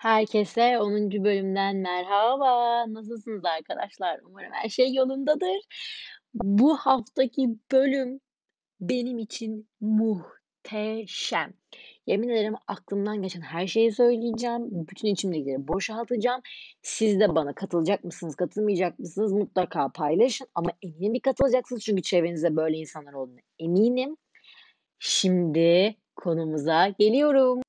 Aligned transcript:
Herkese 0.00 0.78
10. 0.78 1.24
bölümden 1.24 1.76
merhaba. 1.76 2.84
Nasılsınız 2.92 3.44
arkadaşlar? 3.44 4.20
Umarım 4.24 4.52
her 4.52 4.68
şey 4.68 4.94
yolundadır. 4.94 5.58
Bu 6.34 6.76
haftaki 6.76 7.48
bölüm 7.72 8.20
benim 8.80 9.18
için 9.18 9.68
muhteşem. 9.80 11.52
Yemin 12.06 12.28
ederim 12.28 12.54
aklımdan 12.66 13.22
geçen 13.22 13.40
her 13.40 13.66
şeyi 13.66 13.92
söyleyeceğim. 13.92 14.68
Bütün 14.70 15.08
içimdekileri 15.08 15.68
boşaltacağım. 15.68 16.40
Siz 16.82 17.20
de 17.20 17.34
bana 17.34 17.54
katılacak 17.54 18.04
mısınız, 18.04 18.36
katılmayacak 18.36 18.98
mısınız? 18.98 19.32
Mutlaka 19.32 19.88
paylaşın. 19.88 20.46
Ama 20.54 20.70
eminim 20.82 21.14
bir 21.14 21.20
katılacaksınız 21.20 21.82
çünkü 21.82 22.02
çevrenizde 22.02 22.56
böyle 22.56 22.76
insanlar 22.76 23.12
olduğunu 23.12 23.40
eminim. 23.58 24.16
Şimdi 24.98 25.96
konumuza 26.16 26.88
geliyorum. 26.88 27.62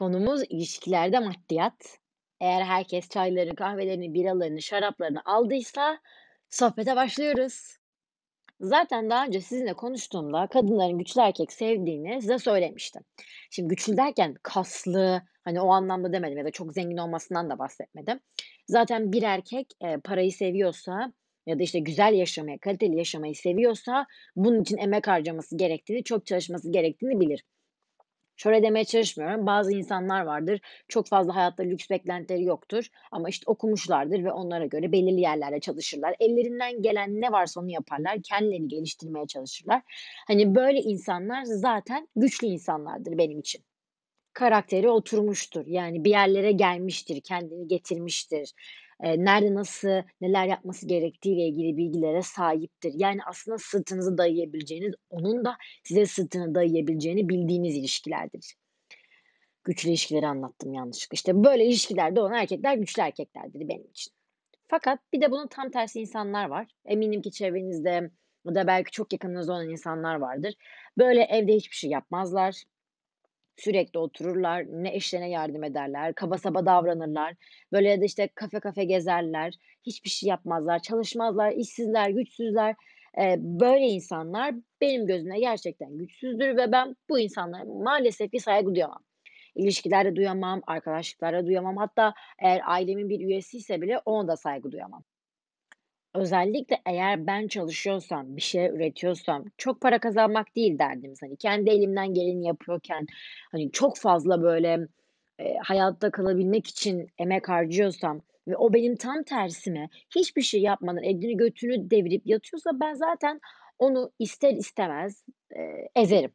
Konumuz 0.00 0.42
ilişkilerde 0.48 1.18
maddiyat. 1.18 1.98
Eğer 2.40 2.62
herkes 2.62 3.08
çaylarını, 3.08 3.54
kahvelerini, 3.54 4.14
biralarını, 4.14 4.62
şaraplarını 4.62 5.22
aldıysa 5.24 5.98
sohbete 6.50 6.96
başlıyoruz. 6.96 7.76
Zaten 8.60 9.10
daha 9.10 9.26
önce 9.26 9.40
sizinle 9.40 9.72
konuştuğumda 9.72 10.46
kadınların 10.46 10.98
güçlü 10.98 11.20
erkek 11.20 11.52
sevdiğini 11.52 12.20
size 12.20 12.38
söylemiştim. 12.38 13.02
Şimdi 13.50 13.68
güçlü 13.68 13.96
derken 13.96 14.34
kaslı, 14.42 15.22
hani 15.44 15.60
o 15.60 15.68
anlamda 15.68 16.12
demedim 16.12 16.38
ya 16.38 16.44
da 16.44 16.50
çok 16.50 16.72
zengin 16.72 16.96
olmasından 16.96 17.50
da 17.50 17.58
bahsetmedim. 17.58 18.20
Zaten 18.66 19.12
bir 19.12 19.22
erkek 19.22 19.66
e, 19.80 19.96
parayı 19.96 20.32
seviyorsa 20.32 21.12
ya 21.46 21.58
da 21.58 21.62
işte 21.62 21.78
güzel 21.78 22.14
yaşamayı, 22.14 22.58
kaliteli 22.58 22.96
yaşamayı 22.96 23.34
seviyorsa 23.34 24.06
bunun 24.36 24.62
için 24.62 24.76
emek 24.76 25.08
harcaması 25.08 25.56
gerektiğini, 25.56 26.04
çok 26.04 26.26
çalışması 26.26 26.72
gerektiğini 26.72 27.20
bilir. 27.20 27.44
Şöyle 28.42 28.62
demeye 28.62 28.84
çalışmıyorum. 28.84 29.46
Bazı 29.46 29.72
insanlar 29.72 30.20
vardır. 30.22 30.60
Çok 30.88 31.06
fazla 31.06 31.36
hayatta 31.36 31.62
lüks 31.62 31.90
beklentileri 31.90 32.44
yoktur. 32.44 32.86
Ama 33.12 33.28
işte 33.28 33.44
okumuşlardır 33.46 34.24
ve 34.24 34.32
onlara 34.32 34.66
göre 34.66 34.92
belirli 34.92 35.20
yerlerde 35.20 35.60
çalışırlar. 35.60 36.14
Ellerinden 36.20 36.82
gelen 36.82 37.20
ne 37.20 37.32
varsa 37.32 37.60
onu 37.60 37.70
yaparlar. 37.70 38.22
Kendilerini 38.22 38.68
geliştirmeye 38.68 39.26
çalışırlar. 39.26 39.82
Hani 40.26 40.54
böyle 40.54 40.78
insanlar 40.80 41.42
zaten 41.44 42.08
güçlü 42.16 42.46
insanlardır 42.46 43.18
benim 43.18 43.38
için. 43.38 43.62
Karakteri 44.32 44.88
oturmuştur. 44.88 45.66
Yani 45.66 46.04
bir 46.04 46.10
yerlere 46.10 46.52
gelmiştir, 46.52 47.20
kendini 47.20 47.68
getirmiştir 47.68 48.52
e, 49.02 49.24
nerede 49.24 49.54
nasıl 49.54 50.02
neler 50.20 50.46
yapması 50.46 50.86
gerektiğiyle 50.86 51.42
ilgili 51.48 51.76
bilgilere 51.76 52.22
sahiptir. 52.22 52.92
Yani 52.96 53.20
aslında 53.26 53.58
sırtınızı 53.58 54.18
dayayabileceğiniz, 54.18 54.94
onun 55.10 55.44
da 55.44 55.56
size 55.84 56.06
sırtını 56.06 56.54
dayayabileceğini 56.54 57.28
bildiğiniz 57.28 57.76
ilişkilerdir. 57.76 58.54
Güçlü 59.64 59.88
ilişkileri 59.88 60.26
anlattım 60.26 60.72
yanlışlıkla. 60.72 61.14
İşte 61.14 61.44
böyle 61.44 61.64
ilişkilerde 61.64 62.20
olan 62.20 62.34
erkekler 62.34 62.74
güçlü 62.74 63.02
erkeklerdir 63.02 63.68
benim 63.68 63.86
için. 63.90 64.12
Fakat 64.68 64.98
bir 65.12 65.20
de 65.20 65.30
bunun 65.30 65.46
tam 65.46 65.70
tersi 65.70 66.00
insanlar 66.00 66.48
var. 66.48 66.66
Eminim 66.84 67.22
ki 67.22 67.30
çevrenizde 67.30 68.10
ya 68.46 68.54
da 68.54 68.66
belki 68.66 68.90
çok 68.90 69.12
yakınınızda 69.12 69.52
olan 69.52 69.70
insanlar 69.70 70.14
vardır. 70.14 70.54
Böyle 70.98 71.22
evde 71.22 71.54
hiçbir 71.54 71.76
şey 71.76 71.90
yapmazlar. 71.90 72.62
Sürekli 73.60 73.98
otururlar, 73.98 74.66
ne 74.70 74.94
eşlerine 74.94 75.30
yardım 75.30 75.64
ederler, 75.64 76.14
kaba 76.14 76.38
saba 76.38 76.66
davranırlar. 76.66 77.34
Böyle 77.72 77.88
ya 77.88 78.00
da 78.00 78.04
işte 78.04 78.28
kafe 78.34 78.60
kafe 78.60 78.84
gezerler, 78.84 79.54
hiçbir 79.86 80.10
şey 80.10 80.28
yapmazlar, 80.28 80.78
çalışmazlar, 80.82 81.52
işsizler, 81.52 82.10
güçsüzler. 82.10 82.74
Eee, 83.18 83.36
böyle 83.40 83.86
insanlar 83.86 84.54
benim 84.80 85.06
gözümde 85.06 85.38
gerçekten 85.38 85.98
güçsüzdür 85.98 86.56
ve 86.56 86.72
ben 86.72 86.96
bu 87.08 87.18
insanlara 87.18 87.64
maalesef 87.64 88.30
ki 88.32 88.40
saygı 88.40 88.74
duyamam. 88.74 89.04
İlişkilerde 89.56 90.16
duyamam, 90.16 90.62
arkadaşlıklarda 90.66 91.46
duyamam. 91.46 91.76
Hatta 91.76 92.14
eğer 92.38 92.60
ailemin 92.66 93.08
bir 93.08 93.20
üyesiyse 93.20 93.82
bile 93.82 93.98
ona 94.06 94.28
da 94.28 94.36
saygı 94.36 94.72
duyamam. 94.72 95.04
Özellikle 96.14 96.76
eğer 96.86 97.26
ben 97.26 97.48
çalışıyorsam, 97.48 98.36
bir 98.36 98.40
şeyler 98.42 98.70
üretiyorsam, 98.70 99.44
çok 99.58 99.80
para 99.80 99.98
kazanmak 99.98 100.56
değil 100.56 100.78
derdimiz. 100.78 101.22
Hani 101.22 101.36
kendi 101.36 101.70
elimden 101.70 102.14
geleni 102.14 102.46
yapıyorken, 102.46 103.06
hani 103.52 103.70
çok 103.72 103.96
fazla 103.98 104.42
böyle, 104.42 104.78
eee, 105.40 105.58
hayatta 105.64 106.10
kalabilmek 106.10 106.66
için 106.66 107.06
emek 107.18 107.48
harcıyorsam 107.48 108.20
ve 108.48 108.56
o 108.56 108.72
benim 108.72 108.96
tam 108.96 109.22
tersime 109.22 109.88
hiçbir 110.16 110.42
şey 110.42 110.60
yapmadan 110.60 111.02
elini 111.02 111.36
götünü 111.36 111.90
devirip 111.90 112.22
yatıyorsa 112.26 112.70
ben 112.80 112.94
zaten 112.94 113.40
onu 113.78 114.12
ister 114.18 114.52
istemez, 114.54 115.24
eee, 115.56 115.88
ezerim. 115.96 116.32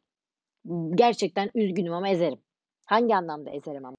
Gerçekten 0.94 1.50
üzgünüm 1.54 1.92
ama 1.94 2.08
ezerim. 2.10 2.38
Hangi 2.86 3.16
anlamda 3.16 3.50
ezerim 3.50 3.84
ama? 3.86 3.96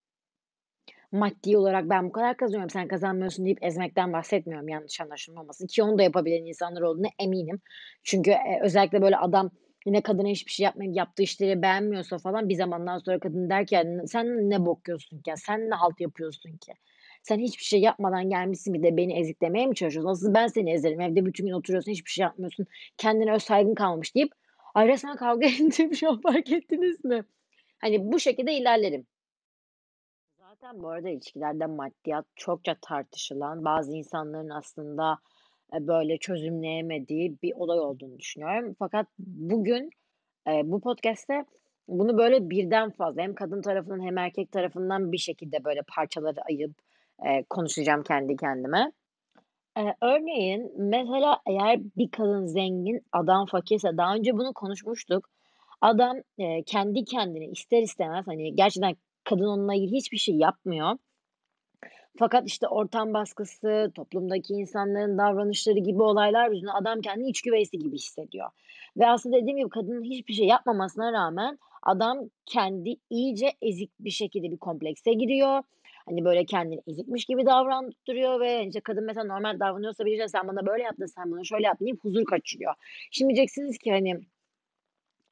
Maddi 1.11 1.57
olarak 1.57 1.89
ben 1.89 2.05
bu 2.07 2.11
kadar 2.11 2.37
kazanıyorum, 2.37 2.69
sen 2.69 2.87
kazanmıyorsun 2.87 3.45
deyip 3.45 3.63
ezmekten 3.63 4.13
bahsetmiyorum 4.13 4.69
yanlış 4.69 5.01
anlaşılmaması 5.01 5.67
ki 5.67 5.83
onu 5.83 5.97
da 5.97 6.03
yapabilen 6.03 6.45
insanlar 6.45 6.81
olduğuna 6.81 7.07
eminim. 7.19 7.61
Çünkü, 8.03 8.31
eee, 8.31 8.59
özellikle 8.63 9.01
böyle 9.01 9.17
adam 9.17 9.51
yine 9.85 10.01
kadına 10.01 10.27
hiçbir 10.27 10.51
şey 10.51 10.63
yapmayıp 10.63 10.95
yaptığı 10.95 11.23
işleri 11.23 11.61
beğenmiyorsa 11.61 12.17
falan 12.17 12.49
bir 12.49 12.55
zamandan 12.55 12.97
sonra 12.97 13.19
kadın 13.19 13.49
der 13.49 13.65
ki 13.67 13.77
"Sen 14.07 14.49
ne 14.49 14.65
bok 14.65 14.87
yiyorsun 14.87 15.19
ki? 15.21 15.31
Sen 15.37 15.69
ne 15.69 15.75
halt 15.75 16.01
yapıyorsun 16.01 16.51
ki? 16.57 16.73
Sen 17.23 17.39
hiçbir 17.39 17.63
şey 17.63 17.79
yapmadan 17.81 18.29
gelmişsin 18.29 18.73
bir 18.73 18.83
de 18.83 18.97
beni 18.97 19.19
eziklemeye 19.19 19.67
mi 19.67 19.75
çalışıyorsun? 19.75 20.09
Asıl 20.11 20.33
ben 20.33 20.47
seni 20.47 20.71
ezerim. 20.73 21.01
Evde 21.01 21.25
bütün 21.25 21.45
gün 21.45 21.53
oturuyorsun, 21.53 21.91
hiçbir 21.91 22.11
şey 22.11 22.23
yapmıyorsun. 22.23 22.65
Kendine 22.97 23.33
öz 23.33 23.43
saygın 23.43 23.75
kalmamış." 23.75 24.15
deyip 24.15 24.31
ay 24.73 24.87
resmen 24.87 25.15
kavga 25.15 25.47
ettiğimi 25.47 25.95
şu 25.97 26.09
an 26.09 26.21
fark 26.21 26.51
ettiniz 26.51 27.05
mi? 27.05 27.23
Hani 27.79 28.11
bu 28.11 28.19
şekilde 28.19 28.53
ilerlerim. 28.53 29.07
Zaten 30.61 30.83
bu 30.83 30.89
arada 30.89 31.09
ilişkilerde 31.09 31.65
maddiyat 31.65 32.25
çokça 32.35 32.75
tartışılan, 32.81 33.65
bazı 33.65 33.91
insanların 33.97 34.49
aslında, 34.49 35.17
eee, 35.73 35.87
böyle 35.87 36.17
çözümleyemediği 36.17 37.37
bir 37.43 37.53
olay 37.55 37.79
olduğunu 37.79 38.19
düşünüyorum. 38.19 38.75
Fakat 38.79 39.07
bugün, 39.19 39.89
eee, 40.47 40.61
bu 40.65 40.81
podcast'te 40.81 41.45
bunu 41.87 42.17
böyle 42.17 42.49
birden 42.49 42.91
fazla 42.91 43.21
hem 43.21 43.35
kadın 43.35 43.61
tarafından 43.61 44.05
hem 44.05 44.17
erkek 44.17 44.51
tarafından 44.51 45.11
bir 45.11 45.17
şekilde 45.17 45.63
böyle 45.65 45.81
parçalara 45.95 46.41
ayırıp, 46.49 46.75
eee, 47.25 47.45
konuşacağım 47.49 48.03
kendi 48.03 48.35
kendime. 48.37 48.91
Örneğin 50.01 50.71
mesela 50.77 51.39
eğer 51.47 51.79
bir 51.97 52.11
kadın 52.11 52.45
zengin, 52.45 53.01
adam 53.11 53.45
fakirse 53.45 53.97
daha 53.97 54.15
önce 54.15 54.33
bunu 54.33 54.53
konuşmuştuk. 54.53 55.29
Adam, 55.81 56.17
eee, 56.37 56.63
kendi 56.65 57.05
kendine 57.05 57.45
ister 57.47 57.81
istemez, 57.81 58.27
hani, 58.27 58.55
gerçekten 58.55 58.95
kadın 59.29 59.45
onunla 59.45 59.75
ilgili 59.75 59.95
hiçbir 59.97 60.17
şey 60.17 60.35
yapmıyor. 60.35 60.97
Fakat, 62.19 62.47
işte, 62.47 62.67
ortam 62.67 63.13
baskısı, 63.13 63.91
toplumdaki 63.95 64.53
insanların 64.53 65.17
davranışları 65.17 65.79
gibi 65.79 66.01
olaylar 66.01 66.49
yüzünden 66.51 66.73
adam 66.81 67.01
kendini 67.01 67.29
iç 67.29 67.41
güveysi 67.41 67.79
gibi 67.79 67.95
hissediyor. 67.95 68.49
Ve 68.97 69.07
aslında 69.07 69.37
dediğim 69.37 69.57
gibi 69.57 69.69
kadının 69.69 70.03
hiçbir 70.03 70.33
şey 70.33 70.45
yapmamasına 70.47 71.13
rağmen 71.13 71.59
adam 71.83 72.29
kendi 72.45 72.95
iyice 73.09 73.53
ezik 73.61 73.91
bir 73.99 74.09
şekilde 74.09 74.51
bir 74.51 74.57
komplekse 74.57 75.13
giriyor. 75.13 75.63
Hani, 76.05 76.25
böyle, 76.25 76.45
kendini 76.45 76.81
ezikmiş 76.87 77.25
gibi 77.25 77.45
davrandırıyor 77.45 78.39
ve, 78.39 78.65
işte, 78.67 78.79
kadın 78.81 79.03
mesela 79.05 79.23
normal 79.25 79.59
davranıyorsa 79.59 80.05
biriyle 80.05 80.27
"Sen 80.27 80.47
bana 80.47 80.65
böyle 80.65 80.83
yaptın, 80.83 81.05
sen 81.05 81.31
bana 81.31 81.43
şöyle 81.43 81.65
yaptın." 81.65 81.85
deyip 81.85 82.03
huzur 82.03 82.25
kaçırıyor. 82.25 82.73
Şimdi 83.11 83.33
diyeceksiniz 83.33 83.77
ki, 83.77 83.91
hani, 83.91 84.19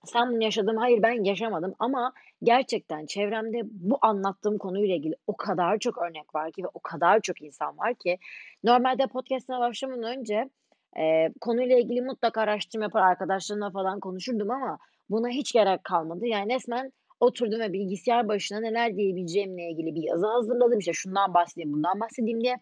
sen 0.05 0.31
bunu 0.33 0.43
yaşadın 0.43 0.75
Hayır, 0.75 1.03
ben 1.03 1.23
yaşamadım 1.23 1.75
ama 1.79 2.13
gerçekten 2.43 3.05
çevremde 3.05 3.61
bu 3.63 3.97
anlattığım 4.01 4.57
konuyla 4.57 4.95
ilgili 4.95 5.15
o 5.27 5.37
kadar 5.37 5.79
çok 5.79 5.97
örnek 5.97 6.35
var 6.35 6.51
ki 6.51 6.63
ve 6.63 6.67
o 6.73 6.79
kadar 6.79 7.21
çok 7.21 7.41
insan 7.41 7.77
var 7.77 7.95
ki 7.95 8.17
normalde 8.63 9.07
podcast'ime 9.07 9.59
başlamadan 9.59 10.03
önce, 10.03 10.49
eee, 10.97 11.33
konuyla 11.41 11.77
ilgili 11.79 12.01
mutlaka 12.01 12.41
araştırma 12.41 12.85
yapar, 12.85 13.01
arkadaşlarımla 13.01 13.71
falan 13.71 13.99
konuşurdum 13.99 14.51
ama 14.51 14.77
buna 15.09 15.29
hiç 15.29 15.53
gerek 15.53 15.83
kalmadı. 15.83 16.27
Yani 16.27 16.53
resmen 16.53 16.91
oturdum 17.19 17.59
ve 17.59 17.73
bilgisayar 17.73 18.27
başına 18.27 18.59
neler 18.59 18.95
diyebileceğimle 18.97 19.69
ilgili 19.71 19.95
bir 19.95 20.03
yazı 20.03 20.27
hazırladım. 20.27 20.79
İşte 20.79 20.93
şundan 20.93 21.33
bahsedeyim, 21.33 21.73
bundan 21.73 21.99
bahsedeyim 21.99 22.41
diye. 22.41 22.55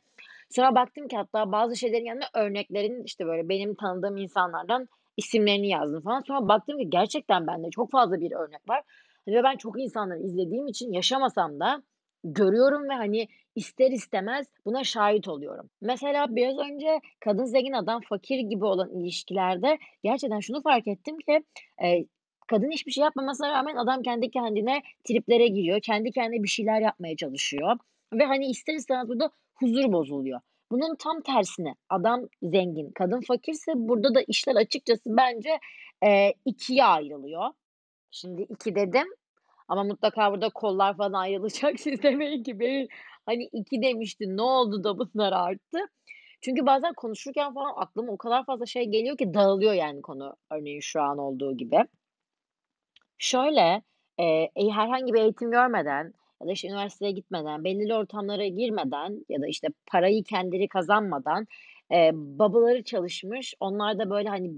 Sonra 0.50 0.76
baktım 0.76 1.08
ki 1.08 1.18
hatta 1.18 1.52
bazı 1.52 1.76
şeylerin 1.76 2.06
yanına 2.06 2.26
örneklerin, 2.36 3.04
işte, 3.04 3.26
böyle 3.26 3.50
benim 3.50 3.76
tanıdığım 3.76 4.18
insanlardan 4.18 4.88
isimlerini 5.18 5.70
yazdım 5.70 6.02
falan. 6.02 6.22
Sonra 6.28 6.48
baktım 6.48 6.78
ki 6.80 6.90
gerçekten 6.90 7.48
bende 7.48 7.70
çok 7.70 7.92
fazla 7.92 8.20
bir 8.22 8.32
örnek 8.32 8.70
var 8.70 8.82
ve 9.28 9.44
ben 9.44 9.58
çok 9.58 9.82
insanları 9.82 10.20
izlediğim 10.20 10.68
için 10.68 10.92
yaşamasam 10.94 11.60
da 11.60 11.84
görüyorum 12.24 12.90
ve, 12.90 12.94
hani, 12.94 13.28
ister 13.56 13.92
istemez 13.92 14.48
buna 14.66 14.84
şahit 14.84 15.28
oluyorum. 15.28 15.70
Mesela 15.82 16.36
biraz 16.36 16.58
önce 16.58 17.00
kadın 17.20 17.46
zengin, 17.46 17.74
adam 17.74 18.02
fakir 18.10 18.40
gibi 18.40 18.66
olan 18.66 18.90
ilişkilerde 19.00 19.78
gerçekten 20.04 20.40
şunu 20.40 20.62
fark 20.62 20.88
ettim 20.88 21.18
ki, 21.18 21.44
eee, 21.82 22.06
kadın 22.48 22.72
hiçbir 22.72 22.92
şey 22.92 23.04
yapmamasına 23.04 23.50
rağmen 23.52 23.76
adam 23.76 24.02
kendi 24.02 24.32
kendine 24.32 24.82
triplere 25.04 25.48
giriyor. 25.48 25.80
Kendi 25.82 26.12
kendine 26.12 26.44
bir 26.44 26.48
şeyler 26.50 26.82
yapmaya 26.82 27.16
çalışıyor 27.16 27.78
ve, 28.14 28.26
hani, 28.26 28.46
ister 28.48 28.74
istemez 28.74 29.08
burada 29.10 29.32
huzur 29.56 29.92
bozuluyor. 29.94 30.40
Bunun 30.74 30.96
tam 30.96 31.22
tersine 31.22 31.76
adam 31.90 32.22
zengin, 32.44 32.92
kadın 32.96 33.22
fakirse 33.22 33.74
burada 33.76 34.16
da 34.16 34.22
işler 34.28 34.56
açıkçası 34.56 35.04
bence, 35.08 35.60
eee, 36.04 36.36
2'ye 36.46 36.86
ayrılıyor. 36.86 37.50
Şimdi 38.12 38.42
2 38.42 38.76
dedim 38.76 39.08
Ama 39.68 39.84
mutlaka 39.84 40.32
burada 40.32 40.50
kollar 40.50 40.98
falan 40.98 41.14
ayrılacak. 41.14 41.80
Siz 41.80 42.04
demeyin 42.04 42.44
ki 42.44 42.60
beni, 42.60 42.88
hani, 43.26 43.50
2 43.54 43.82
demiştin, 43.82 44.38
ne 44.38 44.42
oldu 44.42 44.84
da 44.84 45.00
bunlar 45.00 45.34
arttı? 45.34 45.80
Çünkü 46.42 46.66
bazen 46.66 46.94
konuşurken 46.94 47.54
falan 47.54 47.74
aklıma 47.78 48.14
o 48.14 48.18
kadar 48.18 48.46
fazla 48.46 48.66
şey 48.66 48.86
geliyor 48.86 49.18
ki 49.18 49.34
dağılıyor 49.34 49.74
yani 49.74 50.02
konu, 50.02 50.36
örneğin 50.52 50.80
şu 50.82 51.02
an 51.02 51.18
olduğu 51.18 51.58
gibi. 51.58 51.86
Şöyle, 53.18 53.82
eee, 54.20 54.52
herhangi 54.72 55.14
bir 55.14 55.20
eğitim 55.22 55.52
görmeden 55.52 56.14
ya 56.44 56.48
da, 56.48 56.52
işte, 56.52 56.68
üniversiteye 56.68 57.12
gitmeden, 57.12 57.64
belirli 57.64 57.94
ortamlara 57.96 58.48
girmeden 58.48 59.26
ya 59.30 59.42
da, 59.42 59.48
işte, 59.48 59.68
parayı 59.92 60.24
kendileri 60.24 60.68
kazanmadan, 60.68 61.48
eee, 61.92 62.12
babaları 62.14 62.84
çalışmış, 62.84 63.54
onlar 63.60 64.00
da, 64.00 64.10
böyle, 64.10 64.30
hani, 64.30 64.52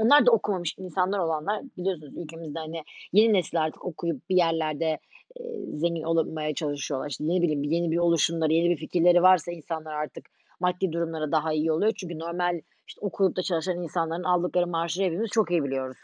onlar 0.00 0.26
da 0.26 0.30
okumamış 0.32 0.74
insanlar 0.78 1.18
olanlar 1.18 1.62
biliyorsunuz 1.78 2.16
ülkemizde, 2.16 2.58
hani, 2.58 2.82
yeni 3.12 3.32
nesil 3.32 3.62
artık 3.62 3.84
okuyup 3.84 4.28
bir 4.30 4.36
yerlerde, 4.36 4.98
eee, 5.40 5.60
zengin 5.74 6.02
olmaya 6.02 6.54
çalışıyorlar. 6.54 7.10
İşte, 7.10 7.24
ne 7.28 7.42
bileyim, 7.42 7.62
yeni 7.64 7.90
bir 7.90 7.98
oluşumları, 7.98 8.52
yeni 8.52 8.70
bir 8.70 8.76
fikirleri 8.76 9.22
varsa 9.22 9.52
insanlar 9.52 9.94
artık 9.94 10.26
maddi 10.60 10.92
durumları 10.92 11.32
daha 11.32 11.52
iyi 11.52 11.72
oluyor. 11.72 11.92
Çünkü 11.96 12.18
normal, 12.18 12.60
işte, 12.88 13.00
okuyup 13.00 13.36
da 13.36 13.42
çalışan 13.42 13.82
insanların 13.82 14.22
aldıkları 14.24 14.66
maaşı 14.66 15.02
hepimiz 15.02 15.30
çok 15.30 15.50
iyi 15.50 15.64
biliyoruz. 15.64 15.96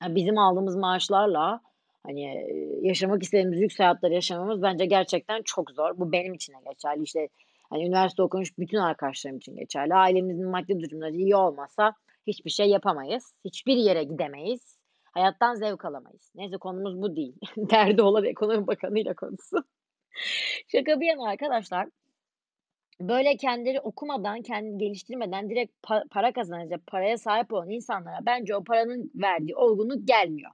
Ha, 0.00 0.14
bizim 0.14 0.38
aldığımız 0.38 0.76
maaşlarla, 0.76 1.60
hani, 2.06 2.46
yaşamak 2.82 3.22
istediğimiz 3.22 3.60
lüks 3.60 3.78
hayatları 3.78 4.14
yaşamamız 4.14 4.62
bence 4.62 4.86
gerçekten 4.86 5.42
çok 5.44 5.70
zor. 5.70 5.98
Bu 5.98 6.12
benim 6.12 6.34
için 6.34 6.52
de 6.52 6.56
geçerli. 6.68 7.02
İşte, 7.02 7.28
hani, 7.70 7.86
üniversite 7.86 8.22
okumuş 8.22 8.58
bütün 8.58 8.78
arkadaşlarım 8.78 9.36
için 9.36 9.56
geçerli. 9.56 9.94
Ailemizin 9.94 10.48
maddi 10.48 10.80
durumları 10.80 11.14
iyi 11.14 11.36
olmasa 11.36 11.94
hiçbir 12.26 12.50
şey 12.50 12.68
yapamayız. 12.68 13.34
Hiçbir 13.44 13.76
yere 13.76 14.04
gidemeyiz. 14.04 14.76
Hayattan 15.04 15.54
zevk 15.54 15.84
alamayız. 15.84 16.32
Neyse 16.34 16.56
konumuz 16.56 17.02
bu 17.02 17.16
değil. 17.16 17.34
Derdi 17.56 18.02
olan 18.02 18.24
ekonomi 18.24 18.66
bakanıyla 18.66 19.14
konuşsun. 19.14 19.64
Şaka 20.68 21.00
bir 21.00 21.06
yana 21.06 21.28
arkadaşlar, 21.28 21.88
böyle 23.00 23.36
kendileri 23.36 23.80
okumadan, 23.80 24.42
kendini 24.42 24.78
geliştirmeden 24.78 25.50
direkt 25.50 25.82
pa 25.82 26.04
para 26.10 26.32
kazanacak, 26.32 26.86
paraya 26.86 27.18
sahip 27.18 27.52
olan 27.52 27.70
insanlara 27.70 28.18
bence 28.26 28.56
o 28.56 28.64
paranın 28.64 29.10
verdiği 29.14 29.56
olgunluk 29.56 30.08
gelmiyor. 30.08 30.50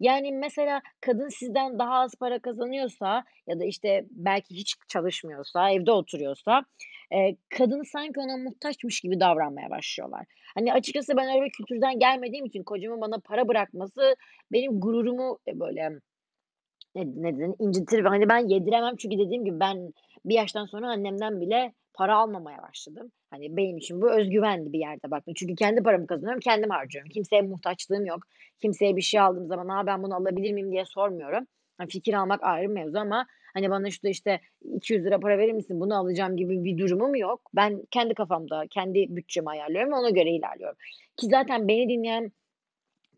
Yani, 0.00 0.32
mesela 0.32 0.82
kadın 1.00 1.28
sizden 1.28 1.78
daha 1.78 1.94
az 2.00 2.14
para 2.20 2.38
kazanıyorsa 2.38 3.24
ya 3.46 3.58
da, 3.60 3.64
işte, 3.64 4.04
belki 4.10 4.54
hiç 4.54 4.74
çalışmıyorsa, 4.88 5.70
evde 5.70 5.92
oturuyorsa, 5.92 6.64
eee, 7.12 7.36
kadın 7.58 7.82
sanki 7.82 8.20
ona 8.20 8.36
muhtaçmış 8.36 9.00
gibi 9.00 9.20
davranmaya 9.20 9.70
başlıyorlar. 9.70 10.26
Hani, 10.54 10.72
açıkçası 10.72 11.16
ben 11.16 11.36
öyle 11.40 11.48
kültürden 11.50 11.98
gelmediğim 11.98 12.46
için 12.46 12.62
kocamın 12.62 13.00
bana 13.00 13.18
para 13.24 13.48
bırakması 13.48 14.16
benim 14.52 14.80
gururumu, 14.80 15.38
eee, 15.46 15.60
böyle 15.60 15.90
ne 16.96 17.04
ne 17.06 17.38
denir, 17.38 17.56
incitir 17.60 18.04
hani, 18.04 18.28
ben 18.28 18.48
yediremem 18.48 18.96
çünkü 18.96 19.18
dediğim 19.18 19.44
gibi 19.44 19.60
ben 19.60 19.92
bir 20.26 20.34
yaştan 20.34 20.66
sonra 20.66 20.88
annemden 20.90 21.40
bile 21.40 21.72
para 21.94 22.16
almamaya 22.16 22.62
başladım. 22.62 23.12
Hani, 23.30 23.56
benim 23.56 23.76
için 23.78 24.02
bu 24.02 24.10
öz 24.12 24.30
güvendi 24.30 24.72
bir 24.72 24.78
yerde 24.78 25.10
baktığında. 25.10 25.34
Çünkü 25.36 25.54
kendi 25.54 25.82
paramı 25.82 26.06
kazanıyorum, 26.06 26.40
kendim 26.40 26.70
harcıyorum. 26.70 27.10
Kimseye 27.10 27.42
muhtaçlığım 27.42 28.06
yok. 28.06 28.20
Kimseye 28.62 28.96
bir 28.96 29.02
şey 29.02 29.20
aldığım 29.20 29.46
zaman, 29.46 29.68
"A, 29.68 29.86
ben 29.86 30.02
bunu 30.02 30.14
alabilir 30.16 30.52
miyim?" 30.52 30.72
diye 30.72 30.84
sormuyorum. 30.84 31.46
Ha, 31.78 31.84
fikir 31.90 32.14
almak 32.14 32.42
ayrı 32.44 32.68
mevzu 32.68 32.98
ama, 32.98 33.26
hani, 33.54 33.70
bana 33.70 33.90
şurada, 33.90 34.08
işte, 34.08 34.40
₺200 34.80 35.20
para 35.20 35.38
verir 35.38 35.52
misin, 35.52 35.80
bunu 35.80 35.96
alacağım 35.98 36.36
gibi 36.36 36.64
bir 36.64 36.78
durumum 36.78 37.14
yok. 37.14 37.40
Ben 37.56 37.82
kendi 37.90 38.14
kafamda, 38.14 38.64
kendi 38.70 39.06
bütçemi 39.16 39.50
ayarlıyorum 39.50 39.92
ve 39.92 39.96
ona 39.96 40.10
göre 40.10 40.30
ilerliyorum. 40.30 40.76
Ki 41.16 41.26
zaten 41.30 41.68
beni 41.68 41.88
dinleyen 41.88 42.32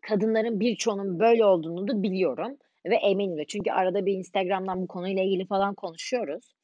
kadınların 0.01 0.59
birçoğunun 0.59 1.19
böyle 1.19 1.45
olduğunu 1.45 1.87
da 1.87 2.03
biliyorum 2.03 2.57
ve 2.85 2.95
eminim 2.95 3.37
de. 3.37 3.45
Çünkü 3.47 3.71
arada 3.71 4.05
bir 4.05 4.13
Instagram'dan 4.13 4.81
bu 4.81 4.87
konuyla 4.87 5.23
ilgili 5.23 5.47
falan 5.47 5.75
konuşuyoruz 5.75 6.55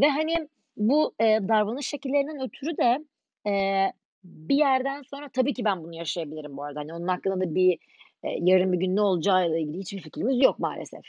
ve, 0.00 0.08
hani, 0.10 0.48
bu, 0.76 1.14
eee, 1.20 1.40
davranış 1.48 1.86
şekillerinden 1.88 2.40
ötürü 2.48 2.76
de, 2.76 3.04
eee, 3.46 3.92
bir 4.24 4.56
yerden 4.56 5.02
sonra 5.02 5.28
tabii 5.28 5.52
ki 5.54 5.64
ben 5.64 5.84
bunu 5.84 5.94
yaşayabilirim 5.96 6.56
bu 6.56 6.64
arada. 6.64 6.80
Hani, 6.80 6.94
onun 6.94 7.08
hakkında 7.08 7.40
da 7.40 7.54
bir, 7.54 7.78
eee, 8.24 8.38
yarın 8.42 8.72
bir 8.72 8.78
gün 8.78 8.96
ne 8.96 9.00
olacağıyla 9.00 9.58
ilgili 9.58 9.78
hiçbir 9.80 10.00
fikrimiz 10.02 10.42
yok 10.44 10.58
maalesef. 10.58 11.02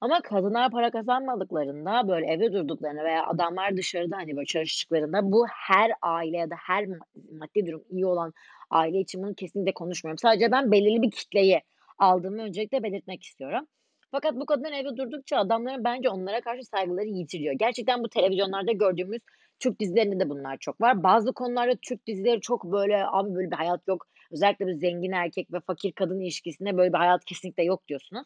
Ama 0.00 0.22
kadınlar 0.22 0.70
para 0.70 0.90
kazanmadıklarında, 0.90 2.08
böyle, 2.08 2.26
evde 2.26 2.52
durduklarında 2.52 3.04
veya 3.04 3.26
adamlar 3.26 3.76
dışarıda, 3.76 4.16
hani, 4.16 4.36
böyle, 4.36 4.46
çalıştıklarında 4.46 5.32
bu 5.32 5.46
her 5.48 5.92
aile 6.02 6.36
ya 6.36 6.50
da 6.50 6.54
her 6.58 6.86
ma 6.86 6.96
maddi 7.32 7.66
durum 7.66 7.84
iyi 7.90 8.06
olan 8.06 8.32
aile 8.70 9.00
için 9.00 9.22
bunu 9.22 9.34
kesinlikle 9.34 9.74
konuşmuyorum. 9.74 10.18
Sadece 10.18 10.52
ben 10.52 10.72
belirli 10.72 11.02
bir 11.02 11.10
kitleyi 11.10 11.60
aldığımı 11.98 12.42
öncelikle 12.42 12.82
belirtmek 12.82 13.22
istiyorum. 13.22 13.66
Fakat 14.14 14.34
bu 14.34 14.46
kadınlar 14.46 14.72
evde 14.72 14.96
durdukça 14.96 15.36
adamların 15.38 15.84
bence 15.84 16.08
onlara 16.08 16.40
karşı 16.40 16.64
saygıları 16.64 17.06
yitiliyor. 17.06 17.54
Gerçekten 17.54 18.04
bu 18.04 18.08
televizyonlarda 18.08 18.72
gördüğümüz 18.72 19.20
Türk 19.60 19.80
dizilerinde 19.80 20.20
de 20.20 20.28
bunlar 20.30 20.56
çok 20.60 20.80
var. 20.80 21.02
Bazı 21.02 21.32
konularda 21.32 21.76
Türk 21.82 22.06
dizileri 22.06 22.40
çok, 22.40 22.64
böyle, 22.64 23.06
"Abi, 23.06 23.34
böyle 23.34 23.50
bir 23.50 23.56
hayat 23.56 23.80
yok." 23.88 24.06
Özellikle 24.32 24.66
bir 24.66 24.72
zengin 24.74 25.12
erkek 25.12 25.52
ve 25.52 25.60
fakir 25.60 25.92
kadın 25.92 26.20
ilişkisinde 26.20 26.76
böyle 26.76 26.92
bir 26.92 26.98
hayat 26.98 27.24
kesinlikle 27.24 27.64
yok 27.64 27.88
diyorsunuz. 27.88 28.22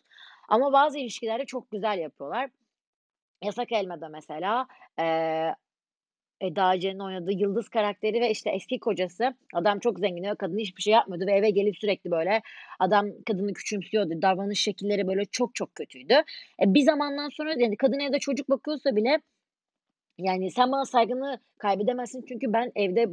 Ama 0.49 0.73
bazı 0.73 0.99
ilişkilerde 0.99 1.45
çok 1.47 1.71
güzel 1.71 1.99
yapıyorlar. 1.99 2.51
Yasak 3.45 3.73
Elma'da 3.73 4.09
mesela, 4.09 4.67
eee, 4.99 5.55
Eda 6.41 6.75
Ece'nin 6.75 6.99
oynadığı 6.99 7.33
Yıldız 7.33 7.69
karakteri 7.69 8.21
ve, 8.21 8.31
işte, 8.31 8.51
eski 8.51 8.81
kocası, 8.81 9.35
adam 9.55 9.79
çok 9.79 9.99
zengindi 9.99 10.29
ve 10.29 10.35
kadın 10.35 10.59
hiçbir 10.59 10.83
şey 10.83 10.93
yapmıyordu 10.93 11.27
ve 11.27 11.33
eve 11.33 11.51
gelip 11.51 11.77
sürekli, 11.79 12.11
böyle, 12.11 12.43
adam 12.79 13.07
kadını 13.27 13.53
küçümsüyordu. 13.53 14.23
Davranış 14.23 14.61
şekilleri, 14.61 15.07
böyle, 15.07 15.25
çok 15.25 15.55
çok 15.55 15.75
kötüydü. 15.75 16.15
E, 16.63 16.75
bir 16.75 16.81
zamandan 16.83 17.29
sonra, 17.29 17.55
yani, 17.59 17.77
kadın 17.77 17.99
evde 18.01 18.19
çocuk 18.19 18.51
bakıyorsa 18.51 18.97
bile, 18.97 19.21
yani, 20.19 20.51
sen 20.51 20.73
bana 20.73 20.85
saygını 20.85 21.39
kaybedemezsin 21.59 22.25
çünkü 22.29 22.53
ben 22.53 22.73
evde 22.77 23.07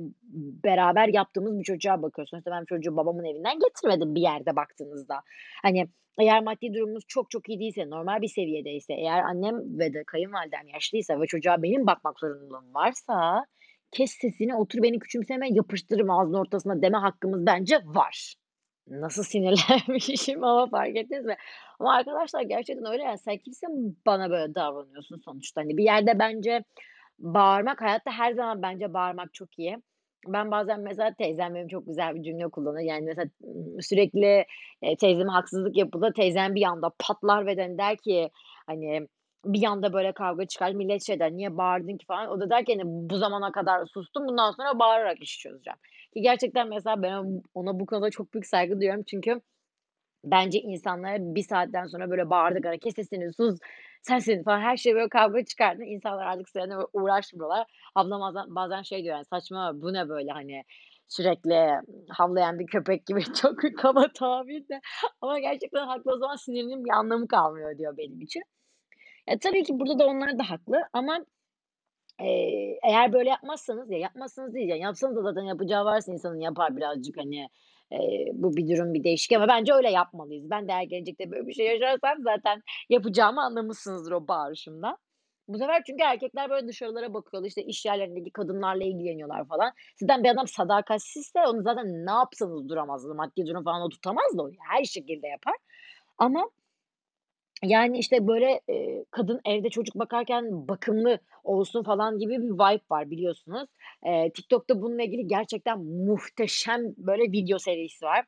beraber 0.63 1.07
yaptığımız 1.07 1.60
bir 1.60 1.63
çocuğa 1.63 2.01
bakıyorum. 2.01 2.28
Sonuçta 2.28 2.51
ben 2.51 2.66
çocuğu 2.66 2.98
babamın 2.98 3.25
evinden 3.25 3.60
getirmedim 3.60 4.16
bir 4.16 4.21
yerde 4.21 4.56
baktığınızda. 4.56 5.21
Hani, 5.62 5.88
eğer 6.20 6.44
maddi 6.44 6.74
durumumuz 6.74 7.04
çok 7.08 7.32
çok 7.32 7.50
iyi 7.50 7.60
değilse, 7.60 7.90
normal 7.90 8.22
bir 8.22 8.28
seviyedeyse, 8.28 8.94
eğer 8.94 9.20
annem 9.24 9.80
ve 9.80 9.94
de 9.94 10.04
kayınvalidem 10.08 10.68
yaşlıysa 10.74 11.22
ve 11.22 11.26
çocuğa 11.28 11.64
benim 11.64 11.88
bakmak 11.88 12.20
zorunluluğum 12.20 12.74
varsa 12.74 13.46
kes 13.92 14.12
sesini, 14.12 14.56
otur 14.56 14.84
beni 14.84 15.00
küçümseme, 15.00 15.48
yapıştırırım 15.52 16.10
ağzının 16.10 16.38
ortasına 16.40 16.82
deme 16.82 16.98
hakkımız 16.98 17.46
bence 17.46 17.80
var. 17.86 18.36
Nasıl 18.88 19.24
sinirlenmişim 19.24 20.44
ama 20.44 20.68
fark 20.70 20.96
ettiniz 20.98 21.26
mi? 21.26 21.36
Ama 21.80 21.94
arkadaşlar 21.96 22.42
gerçekten 22.42 22.92
öyle 22.92 23.04
yani. 23.04 23.18
Sen 23.18 23.38
kimsin 23.38 24.00
bana 24.06 24.30
böyle 24.30 24.56
davranıyorsun 24.56 25.18
sonuçta? 25.26 25.62
Hani, 25.62 25.78
bir 25.78 25.84
yerde 25.84 26.20
bence 26.20 26.64
bağırmak 27.19 27.81
hayatta 27.81 28.12
her 28.12 28.34
zaman 28.34 28.62
bence 28.62 28.94
bağırmak 28.94 29.34
çok 29.34 29.60
iyi. 29.60 29.78
Ben 30.28 30.52
bazen 30.52 30.80
mesela 30.80 31.14
teyzem 31.14 31.56
benim 31.56 31.68
çok 31.68 31.86
güzel 31.88 32.16
bir 32.16 32.24
cümle 32.24 32.48
kullanır. 32.50 32.80
Yani, 32.80 33.02
mesela, 33.06 33.30
sürekli, 33.82 34.46
eee, 34.82 34.96
teyzeme 34.96 35.32
haksızlık 35.32 35.78
yapılır. 35.78 36.14
Teyzem 36.14 36.56
bir 36.56 36.64
anda 36.64 36.90
patlar 37.00 37.46
ve 37.46 37.58
de, 37.58 37.62
hani, 37.62 37.78
der 37.78 37.98
ki, 37.98 38.30
hani, 38.68 39.08
bir 39.46 39.64
anda 39.64 39.94
böyle 39.94 40.12
kavga 40.12 40.46
çıkar. 40.46 40.72
Millet 40.72 41.04
şey 41.08 41.20
der, 41.20 41.32
"Niye 41.32 41.58
bağırdın 41.58 41.98
ki?" 41.98 42.06
falan. 42.06 42.30
O 42.30 42.40
da 42.40 42.50
der 42.50 42.66
ki, 42.66 42.74
hani, 42.74 42.84
"Bu 43.10 43.18
zamana 43.18 43.52
kadar 43.52 43.86
sustum, 43.86 44.28
bundan 44.28 44.52
sonra 44.52 44.80
bağırarak 44.80 45.22
işi 45.22 45.40
çözeceğim." 45.40 45.78
Ki 46.14 46.22
gerçekten 46.22 46.70
mesela 46.70 47.02
ben 47.04 47.42
ona 47.54 47.80
bu 47.80 47.86
konuda 47.86 48.10
çok 48.10 48.34
büyük 48.34 48.46
saygı 48.46 48.80
duyuyorum. 48.80 49.04
Çünkü 49.08 49.42
bence 50.26 50.60
insanlara 50.62 51.18
bir 51.36 51.44
saatten 51.44 51.86
sonra 51.88 52.10
böyle 52.12 52.32
bağırdıklarında 52.32 52.80
"Kes 52.80 52.96
sesini, 52.96 53.34
sus, 53.34 53.60
sensin." 54.06 54.44
falan 54.44 54.62
her 54.62 54.78
şeye 54.78 54.95
böyle 54.95 55.09
kavga 55.09 55.45
çıkardığında 55.45 55.85
insanlar 55.85 56.26
artık 56.26 56.50
seninle 56.50 56.76
uğraşmıyorlar. 56.94 57.68
Ablam 57.95 58.21
bazen 58.21 58.56
bazen 58.56 58.81
şey 58.81 59.04
diyor 59.04 59.16
yani, 59.16 59.26
"Saçmalama, 59.26 59.81
bu 59.81 59.94
ne 59.94 60.09
böyle, 60.09 60.31
hani, 60.31 60.64
sürekli 61.07 61.71
havlayan 62.09 62.59
bir 62.59 62.68
köpek 62.68 63.06
gibi." 63.07 63.24
Çok 63.42 63.59
kaba 63.78 64.07
tabir 64.14 64.69
de 64.69 64.81
ama 65.21 65.40
gerçekten 65.40 65.88
haklı. 65.88 66.14
O 66.14 66.18
zaman 66.18 66.35
sinirinin 66.35 66.85
bir 66.85 66.90
anlamı 66.92 67.28
kalmıyor 67.28 67.78
diyor 67.78 67.97
benim 67.97 68.21
için. 68.21 68.44
E, 69.28 69.40
tabii 69.40 69.64
ki 69.64 69.80
burada 69.80 70.00
da 70.00 70.07
onlar 70.07 70.40
da 70.40 70.52
haklı 70.52 70.78
ama, 70.94 71.19
eee, 72.21 72.80
eğer 72.83 73.14
böyle 73.14 73.30
yapmazsanız 73.30 73.92
ya 73.92 74.00
yapmazsanız 74.00 74.54
değil, 74.56 74.69
yani, 74.69 74.81
yapsanız 74.81 75.16
da 75.18 75.21
zaten 75.24 75.44
yapacağı 75.44 75.85
varsa 75.85 76.14
insanın 76.14 76.40
yapar 76.42 76.78
birazcık, 76.78 77.18
hani, 77.18 77.50
eee, 77.99 78.31
bu 78.33 78.56
bir 78.57 78.69
durum, 78.78 78.94
bir 78.94 79.04
değişik 79.04 79.31
ama 79.31 79.47
bence 79.47 79.73
öyle 79.73 79.92
yapmalıyız. 79.92 80.49
Ben 80.49 80.68
de 80.68 80.71
eğer 80.71 80.83
gelecekte 80.83 81.31
böyle 81.31 81.47
bir 81.47 81.54
şey 81.54 81.66
yaşarsam 81.68 82.23
zaten 82.23 82.61
yapacağımı 82.90 83.42
anlamışsınızdır 83.42 84.11
o 84.11 84.28
bağırışımdan. 84.28 84.97
Bu 85.47 85.57
sefer 85.57 85.83
çünkü 85.87 86.04
erkekler 86.04 86.49
böyle 86.49 86.68
dışarılara 86.68 87.14
bakıyorlar, 87.14 87.47
işte, 87.47 87.64
iş 87.64 87.85
yerlerindeki 87.85 88.31
kadınlarla 88.31 88.83
ilgileniyorlar 88.83 89.47
falan. 89.47 89.71
Sizden 89.95 90.23
bir 90.23 90.30
adam 90.30 90.47
sadakatsizse 90.47 91.40
onu 91.47 91.61
zaten 91.64 92.06
ne 92.06 92.11
yapsanız 92.11 92.69
duramaz. 92.69 93.06
Maddi 93.06 93.45
durum 93.47 93.64
falan 93.64 93.81
o 93.81 93.90
tutamaz 93.90 94.37
da 94.37 94.44
o 94.44 94.52
her 94.69 94.83
şekilde 94.83 95.28
yapar 95.28 95.56
ama 96.18 96.49
yani, 97.64 97.97
işte, 98.00 98.28
böyle, 98.28 98.62
eee, 98.69 99.06
kadın 99.12 99.42
evde 99.45 99.69
çocuk 99.69 99.95
bakarken 99.95 100.68
bakımlı 100.68 101.19
olsun 101.44 101.83
falan 101.83 102.18
gibi 102.19 102.33
bir 102.33 102.50
vibe 102.52 102.81
var 102.92 103.09
biliyorsunuz. 103.12 103.69
Eee, 104.06 104.31
TikTok'ta 104.35 104.81
bununla 104.81 105.04
ilgili 105.04 105.28
gerçekten 105.28 105.80
muhteşem, 105.85 106.81
böyle, 106.97 107.24
video 107.31 107.59
serisi 107.59 108.06
var. 108.06 108.26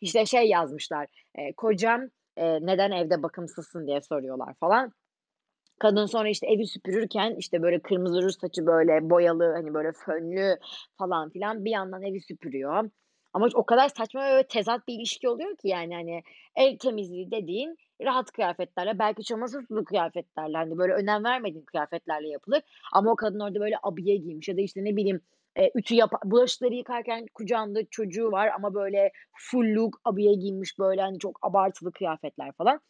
İşte, 0.00 0.26
şey 0.26 0.48
yazmışlar, 0.48 1.06
eee, 1.38 1.52
"Kocam, 1.56 2.00
eee, 2.38 2.58
"Neden 2.62 2.90
evde 2.90 3.22
bakımsızsın?" 3.22 3.86
diye 3.86 4.00
soruyorlar 4.00 4.54
falan. 4.60 4.92
Kadın 5.80 6.06
sonra, 6.06 6.28
işte, 6.28 6.46
evi 6.46 6.66
süpürürken, 6.66 7.34
işte, 7.38 7.62
böyle 7.62 7.80
kırmızı 7.80 8.22
ruj 8.22 8.34
saçı, 8.40 8.66
böyle 8.66 9.10
boyalı, 9.10 9.52
hani, 9.56 9.74
böyle 9.74 9.92
fönlü 9.92 10.56
falan 10.98 11.30
filan 11.30 11.64
bir 11.64 11.70
yandan 11.70 12.02
evi 12.02 12.20
süpürüyor. 12.20 12.90
Ama 13.32 13.48
o 13.54 13.66
kadar 13.66 13.88
saçma 13.88 14.36
ve 14.38 14.46
tezat 14.48 14.88
bir 14.88 14.94
ilişki 14.94 15.28
oluyor 15.28 15.50
ki 15.56 15.68
yani, 15.68 15.94
hani, 15.94 16.22
ev 16.56 16.78
temizliği 16.78 17.30
dediğin 17.30 17.76
rahat 18.02 18.30
kıyafetlerle, 18.32 18.98
belki 18.98 19.24
çamaşır 19.24 19.66
sulu 19.68 19.84
kıyafetlerle, 19.84 20.56
hani, 20.56 20.78
böyle 20.78 20.92
önem 20.92 21.24
vermediğin 21.24 21.64
kıyafetlerle 21.64 22.28
yapılır 22.28 22.62
ama 22.92 23.10
o 23.12 23.16
kadın 23.16 23.40
orada 23.40 23.60
böyle 23.60 23.76
abiye 23.82 24.16
giymiş 24.16 24.48
ya 24.48 24.56
da, 24.56 24.60
işte, 24.60 24.84
ne 24.84 24.96
bileyim, 24.96 25.20
eee, 25.58 25.72
ütü 25.74 25.94
yapa 25.94 26.18
bulaşıkları 26.24 26.74
yıkarken 26.74 27.26
kucağında 27.34 27.80
çocuğu 27.90 28.32
var 28.32 28.48
ama 28.56 28.74
böyle 28.74 29.12
full 29.32 29.74
look 29.74 30.00
abiye 30.04 30.34
giymiş, 30.34 30.78
böyle, 30.78 31.00
hani, 31.02 31.18
çok 31.18 31.38
abartılı 31.42 31.92
kıyafetler 31.92 32.52
falan. 32.52 32.80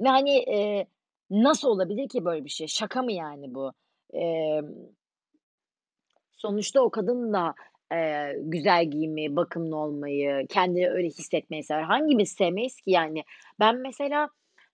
Ve, 0.00 0.08
hani, 0.08 0.30
eee, 0.30 0.86
nasıl 1.30 1.68
olabilir 1.68 2.08
ki 2.08 2.24
böyle 2.24 2.44
bir 2.44 2.50
şey? 2.50 2.66
Şaka 2.66 3.02
mı 3.02 3.12
yani 3.12 3.54
bu? 3.54 3.72
Emm 4.12 4.66
sonuçta 6.36 6.80
o 6.80 6.90
kadın 6.90 7.32
da, 7.32 7.54
eee, 7.92 8.36
güzel 8.42 8.84
giyinmeyi, 8.90 9.36
bakımlı 9.36 9.76
olmayı, 9.76 10.46
kendini 10.48 10.90
öyle 10.90 11.08
hissetmeyi 11.08 11.64
sever. 11.64 11.82
Hangimiz 11.82 12.32
sevmeyiz 12.32 12.76
ki 12.76 12.90
yani? 12.90 13.24
Ben 13.60 13.76
mesela, 13.76 14.28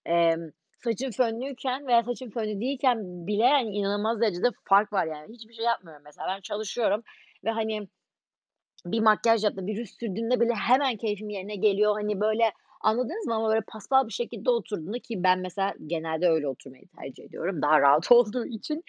emm, 0.05 0.51
saçım 0.83 1.11
fönlüyken 1.11 1.87
veya 1.87 2.03
saçım 2.03 2.29
fönlü 2.31 2.61
değilken 2.61 3.27
bile, 3.27 3.47
hani, 3.47 3.69
inanılmaz 3.71 4.21
derecede 4.21 4.47
fark 4.69 4.93
var 4.93 5.05
yani. 5.07 5.33
Hiçbir 5.33 5.53
şey 5.53 5.65
yapmıyorum 5.65 6.03
mesela. 6.05 6.27
Ben 6.27 6.41
çalışıyorum 6.41 7.03
ve, 7.45 7.49
hani, 7.51 7.87
bir 8.85 8.99
makyaj 8.99 9.43
yaptım, 9.43 9.67
bir 9.67 9.77
ruj 9.81 9.89
sürdüğümde 9.89 10.39
bile 10.39 10.53
hemen 10.53 10.97
keyfim 10.97 11.29
yerine 11.29 11.55
geliyor. 11.55 11.93
Hani, 11.93 12.19
böyle, 12.21 12.51
anladınız 12.81 13.25
mı? 13.27 13.35
Ama 13.35 13.49
böyle 13.49 13.61
paspal 13.67 14.07
bir 14.07 14.13
şekilde 14.13 14.49
oturduğunda 14.49 14.99
ki 14.99 15.23
ben 15.23 15.39
mesela 15.39 15.73
genelde 15.87 16.29
öyle 16.29 16.47
oturmayı 16.47 16.83
tercih 16.97 17.23
ediyorum, 17.23 17.61
daha 17.61 17.81
rahat 17.81 18.11
olduğu 18.11 18.45
için. 18.45 18.83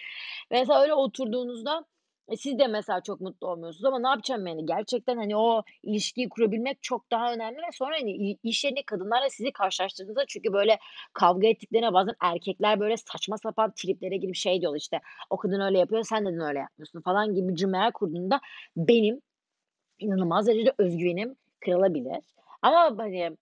Mesela 0.51 0.81
öyle 0.81 0.93
oturduğunuzda, 0.93 1.85
e, 2.29 2.37
siz 2.37 2.59
de 2.59 2.67
mesela 2.67 3.01
çok 3.01 3.21
mutlu 3.21 3.47
olmuyorsunuz 3.47 3.85
ama 3.85 3.99
ne 3.99 4.07
yapacağım 4.07 4.47
yani? 4.47 4.65
Gerçekten, 4.65 5.17
hani, 5.17 5.37
o 5.37 5.63
ilişkiyi 5.83 6.29
kurabilmek 6.29 6.77
çok 6.83 7.11
daha 7.11 7.33
önemli 7.33 7.57
ve 7.57 7.71
sonra, 7.73 7.95
hani, 8.01 8.37
iş 8.43 8.63
yerinde 8.63 8.81
kadınlarla 8.85 9.29
sizi 9.29 9.51
karşılaştırdığında 9.51 10.25
çünkü 10.27 10.53
böyle 10.53 10.79
kavga 11.13 11.47
ettiklerinde 11.47 11.93
bazen 11.93 12.15
erkekler 12.21 12.79
böyle 12.79 12.97
saçma 12.97 13.37
sapan 13.37 13.73
triplere 13.75 14.17
girip 14.17 14.35
şey 14.35 14.61
diyorlar, 14.61 14.79
işte, 14.79 14.99
"O 15.29 15.37
kadın 15.37 15.59
öyle 15.61 15.79
yapıyor, 15.79 16.03
sen 16.03 16.25
neden 16.25 16.39
öyle 16.49 16.59
yapmıyorsun?" 16.59 17.01
falan 17.01 17.33
gibi 17.35 17.55
cümleler 17.55 17.91
kurduğunda 17.93 18.39
benim 18.77 19.21
inanılmaz 19.99 20.47
derecede 20.47 20.73
öz 20.77 20.97
güvenim 20.97 21.35
kırılabilir. 21.65 22.17
Ama, 22.61 22.95
hani, 22.97 23.37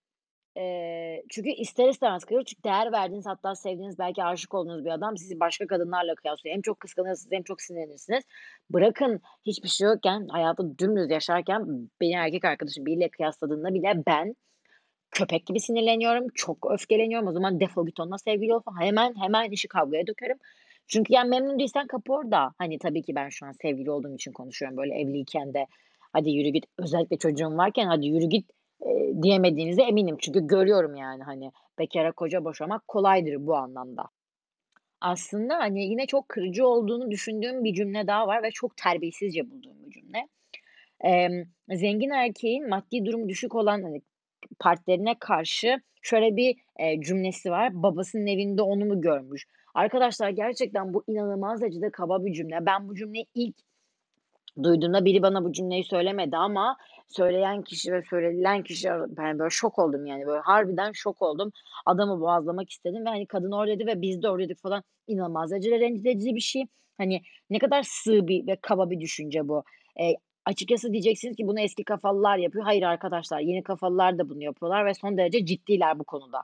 eee, 0.56 1.22
çünkü 1.30 1.50
ister 1.50 1.88
istemez 1.88 2.24
kırılır 2.24 2.44
çünkü 2.44 2.62
değer 2.64 2.92
verdiğiniz 2.92 3.26
hatta 3.26 3.54
sevdiğiniz, 3.54 3.98
belki 3.98 4.24
aşık 4.24 4.54
olduğunuz 4.54 4.84
bir 4.84 4.90
adam 4.90 5.16
sizi 5.16 5.40
başka 5.40 5.66
kadınlarla 5.66 6.14
kıyaslıyor. 6.14 6.54
Hem 6.54 6.62
çok 6.62 6.80
kıskanırsınız 6.80 7.32
hem 7.32 7.42
çok 7.42 7.62
sinirlenirsiniz. 7.62 8.24
Bırakın 8.70 9.20
hiçbir 9.46 9.68
şey 9.68 9.86
yokken, 9.88 10.28
hayatı 10.28 10.78
dümdüz 10.78 11.10
yaşarken 11.10 11.64
beni 12.00 12.12
erkek 12.12 12.44
arkadaşım 12.44 12.86
biriyle 12.86 13.08
kıyasladığında 13.08 13.74
bile 13.74 14.02
ben 14.06 14.34
köpek 15.12 15.46
gibi 15.46 15.60
sinirleniyorum, 15.60 16.26
çok 16.34 16.72
öfkeleniyorum. 16.72 17.28
O 17.28 17.32
zaman 17.32 17.60
defol 17.60 17.86
git 17.86 18.00
onunla 18.00 18.18
sevgili 18.18 18.54
ol. 18.54 18.62
Hemen 18.80 19.14
hemen 19.22 19.50
işi 19.50 19.68
kavgaya 19.68 20.06
dökerim. 20.06 20.38
Çünkü 20.88 21.12
yani 21.14 21.28
memnun 21.28 21.58
değilsen 21.58 21.86
kapı 21.86 22.12
orada. 22.12 22.52
Hani, 22.58 22.78
tabii 22.78 23.02
ki 23.02 23.14
ben 23.14 23.28
şu 23.28 23.46
an 23.46 23.52
sevgili 23.62 23.90
olduğum 23.90 24.14
için 24.14 24.32
konuşuyorum. 24.32 24.76
Böyle 24.78 24.94
evliyken 24.94 25.54
de 25.54 25.66
"Hadi 26.12 26.30
yürü 26.30 26.48
git." 26.48 26.64
özellikle 26.78 27.18
çocuğum 27.18 27.56
varken 27.56 27.86
"Hadi 27.86 28.06
yürü 28.06 28.26
git." 28.26 28.50
Diyemediğinize 29.22 29.82
eminim. 29.82 30.16
Çünkü 30.20 30.46
görüyorum 30.46 30.94
yani, 30.96 31.22
hani, 31.22 31.52
bekâra 31.78 32.12
koca 32.12 32.44
boşamak 32.44 32.88
kolaydır 32.88 33.46
bu 33.46 33.56
anlamda. 33.56 34.04
Aslında, 35.00 35.58
hani, 35.58 35.84
yine 35.84 36.06
çok 36.06 36.28
kırıcı 36.28 36.66
olduğunu 36.68 37.10
düşündüğüm 37.10 37.64
bir 37.64 37.74
cümle 37.74 38.06
daha 38.06 38.26
var 38.26 38.42
ve 38.42 38.50
çok 38.50 38.76
terbiyesizce 38.76 39.50
bulduğum 39.50 39.76
bir 39.86 39.90
cümle. 39.92 40.28
Emm, 41.04 41.44
zengin 41.76 42.10
erkeğin 42.10 42.68
maddi 42.68 43.04
durumu 43.06 43.28
düşük 43.28 43.54
olan, 43.54 43.82
hani, 43.82 44.02
partnerine 44.60 45.14
karşı 45.20 45.76
şöyle 46.02 46.36
bir, 46.36 46.56
eee, 46.80 47.00
cümlesi 47.02 47.50
var: 47.50 47.70
"Babasının 47.82 48.26
evinde 48.26 48.62
onu 48.62 48.84
mu 48.86 49.00
görmüş?" 49.00 49.46
Arkadaşlar 49.74 50.30
gerçekten 50.30 50.94
bu 50.94 51.04
inanılmaz 51.08 51.60
derecede 51.62 51.90
kaba 51.90 52.24
bir 52.24 52.32
cümle. 52.32 52.66
Ben 52.66 52.88
bu 52.88 52.94
cümleyi 52.96 53.26
ilk 53.34 53.56
duyduğumda 54.62 55.04
biri 55.04 55.22
bana 55.22 55.44
bu 55.44 55.52
cümleyi 55.52 55.84
söylemedi 55.84 56.36
ama 56.36 56.76
söyleyen 57.08 57.62
kişi 57.62 57.92
ve 57.92 58.02
söylenilen 58.10 58.62
kişi 58.62 58.88
ben 59.08 59.38
böyle 59.38 59.50
şok 59.50 59.78
oldum 59.78 60.06
yani, 60.06 60.26
böyle 60.26 60.40
harbiden 60.40 60.92
şok 60.92 61.22
oldum. 61.22 61.52
Adamı 61.86 62.20
boğazlamak 62.20 62.70
istedim 62.70 63.04
ve, 63.04 63.08
hani, 63.08 63.26
kadın 63.26 63.52
oradaydı 63.52 63.86
ve 63.86 64.02
biz 64.02 64.22
de 64.22 64.30
oradaydık 64.30 64.58
falan. 64.62 64.82
İnanılmaz 65.06 65.50
derecede 65.50 65.80
rencide 65.80 66.10
edici 66.10 66.34
bir 66.34 66.40
şey. 66.40 66.62
Hani, 66.98 67.20
ne 67.50 67.58
kadar 67.58 67.82
sığ 67.82 68.28
bir 68.28 68.46
ve 68.46 68.56
kaba 68.62 68.90
bir 68.90 69.00
düşünce 69.00 69.48
bu. 69.48 69.64
Eee, 69.98 70.16
açıkçası 70.46 70.92
diyeceksiniz 70.92 71.36
ki 71.36 71.46
bunu 71.46 71.60
eski 71.60 71.84
kafalılar 71.84 72.36
yapıyor. 72.38 72.64
Hayır 72.64 72.82
arkadaşlar, 72.82 73.40
yeni 73.40 73.62
kafalılar 73.62 74.18
da 74.18 74.28
bunu 74.28 74.42
yapıyorlar 74.44 74.86
ve 74.86 74.94
son 74.94 75.16
derece 75.18 75.46
ciddiler 75.46 75.98
bu 75.98 76.04
konuda. 76.04 76.42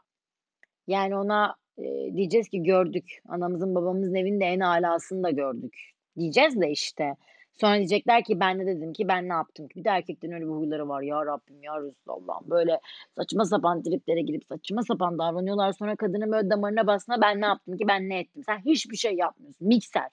Yani 0.88 1.16
ona, 1.16 1.54
eee, 1.78 2.14
diyeceğiz 2.16 2.48
ki 2.48 2.62
"Gördük, 2.62 3.22
anamızın 3.28 3.74
babamızın 3.74 4.14
evinin 4.14 4.40
de 4.40 4.44
en 4.46 4.60
âlasını 4.60 5.22
da 5.24 5.30
gördük." 5.30 5.76
diyeceğiz 6.18 6.60
de 6.60 6.70
işte. 6.70 7.14
Sonra 7.60 7.76
diyecekler 7.76 8.24
ki 8.24 8.40
"Ben 8.40 8.58
ne 8.58 8.66
dedim 8.66 8.92
ki, 8.92 9.08
ben 9.08 9.28
ne 9.28 9.32
yaptım 9.32 9.68
ki?" 9.68 9.74
Bir 9.76 9.84
de 9.84 9.88
erkeklerin 9.88 10.32
öyle 10.32 10.44
bir 10.44 10.50
huyları 10.50 10.88
var. 10.88 11.02
Ya 11.02 11.26
Rabbim, 11.26 11.62
ya 11.62 11.82
Resulallah'ım. 11.82 12.50
Böyle 12.50 12.80
saçma 13.16 13.44
sapan 13.44 13.82
triplere 13.82 14.22
girip 14.22 14.44
saçma 14.44 14.82
sapan 14.82 15.18
davranıyorlar. 15.18 15.72
Sonra 15.72 15.96
kadının 15.96 16.32
böyle 16.32 16.50
damarına 16.50 16.86
bastığında 16.86 17.20
"Ben 17.20 17.40
ne 17.40 17.46
yaptım 17.46 17.76
ki, 17.76 17.88
ben 17.88 18.08
ne 18.08 18.18
ettim?" 18.18 18.42
Sen 18.46 18.58
hiçbir 18.58 18.96
şey 18.96 19.14
yapmıyorsun. 19.14 19.68
Mikser. 19.68 20.08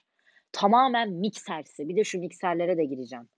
Tamamen 0.52 1.10
miksersin. 1.12 1.88
Bir 1.88 1.96
de 1.96 2.04
şu 2.04 2.18
mikserlere 2.20 2.76
de 2.78 2.84
gireceğim. 2.84 3.28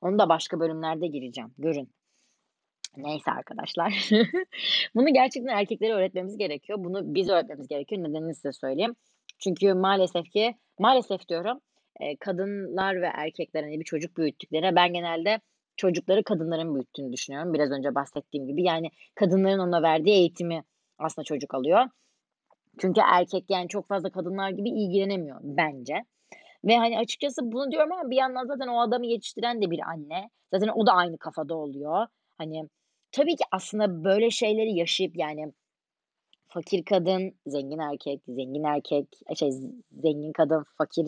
Onu 0.00 0.18
da 0.18 0.28
başka 0.28 0.60
bölümlerde 0.60 1.06
gireceğim, 1.06 1.54
görün. 1.58 1.90
Neyse 2.96 3.30
arkadaşlar. 3.30 4.10
Bunu 4.94 5.12
gerçekten 5.12 5.56
erkeklere 5.56 5.92
öğretmemiz 5.92 6.36
gerekiyor. 6.38 6.78
Bunu 6.84 7.14
biz 7.14 7.28
öğretmemiz 7.28 7.68
gerekiyor. 7.68 8.02
Nedenini 8.02 8.34
size 8.34 8.52
söyleyeyim. 8.52 8.94
Çünkü 9.38 9.74
maalesef 9.74 10.24
ki, 10.30 10.54
maalesef 10.78 11.28
diyorum, 11.28 11.60
kadınlar 12.20 13.02
ve 13.02 13.06
erkekler, 13.14 13.62
hani, 13.62 13.80
bir 13.80 13.84
çocuk 13.84 14.16
büyüttüklerinde 14.16 14.76
ben 14.76 14.92
genelde 14.92 15.40
çocukları 15.76 16.24
kadınların 16.24 16.74
büyüttüğünü 16.74 17.12
düşünüyorum. 17.12 17.54
Biraz 17.54 17.70
önce 17.70 17.94
bahsettiğim 17.94 18.46
gibi. 18.46 18.62
Yani 18.62 18.90
kadınların 19.14 19.58
ona 19.58 19.82
verdiği 19.82 20.14
eğitimi 20.14 20.64
aslında 20.98 21.24
çocuk 21.24 21.54
alıyor. 21.54 21.84
Çünkü 22.78 23.00
erkek, 23.12 23.44
yani, 23.48 23.68
çok 23.68 23.88
fazla 23.88 24.10
kadınlar 24.10 24.50
gibi 24.50 24.70
ilgilenemiyor 24.70 25.40
bence. 25.42 25.94
Ve, 26.64 26.76
hani, 26.76 26.98
açıkçası 26.98 27.52
bunu 27.52 27.70
diyorum 27.70 27.92
ama 27.92 28.10
bir 28.10 28.16
yandan 28.16 28.46
zaten 28.46 28.68
o 28.68 28.80
adamı 28.80 29.06
yetiştiren 29.06 29.62
de 29.62 29.70
bir 29.70 29.80
anne. 29.80 30.30
Zaten 30.54 30.68
o 30.74 30.86
da 30.86 30.92
aynı 30.92 31.18
kafada 31.18 31.54
oluyor. 31.54 32.06
Hani, 32.38 32.68
tabii 33.12 33.36
ki 33.36 33.44
aslında 33.52 34.04
böyle 34.04 34.30
şeyleri 34.30 34.74
yaşayıp, 34.74 35.16
yani, 35.16 35.52
fakir 36.54 36.84
kadın, 36.84 37.34
zengin 37.46 37.78
erkek, 37.78 38.20
zengin 38.28 38.64
erkek, 38.64 39.06
eee, 39.28 39.34
şey, 39.36 39.50
zengin 39.92 40.32
kadın, 40.32 40.64
fakir 40.78 41.06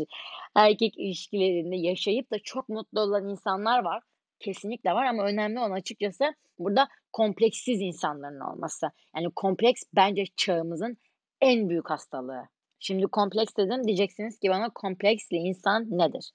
erkek 0.57 0.99
ilişkilerini 0.99 1.87
yaşayıp 1.87 2.31
da 2.31 2.39
çok 2.45 2.69
mutlu 2.69 3.01
olan 3.01 3.29
insanlar 3.29 3.85
var. 3.85 4.03
Kesinlikle 4.41 4.93
var 4.93 5.07
ama 5.07 5.25
önemli 5.25 5.59
olan 5.59 5.71
açıkçası 5.71 6.25
burada 6.59 6.89
kompleksiz 7.13 7.81
insanların 7.81 8.41
olması. 8.41 8.87
Yani, 9.17 9.29
kompleks 9.37 9.83
bence 9.97 10.25
çağımızın 10.37 10.97
en 11.41 11.69
büyük 11.69 11.91
hastalığı. 11.91 12.43
Şimdi 12.81 13.07
kompleks 13.07 13.57
dedim, 13.59 13.85
diyeceksiniz 13.87 14.39
ki 14.39 14.51
bana 14.51 14.71
kompleksli 14.75 15.37
insan 15.37 15.87
nedir? 15.91 16.31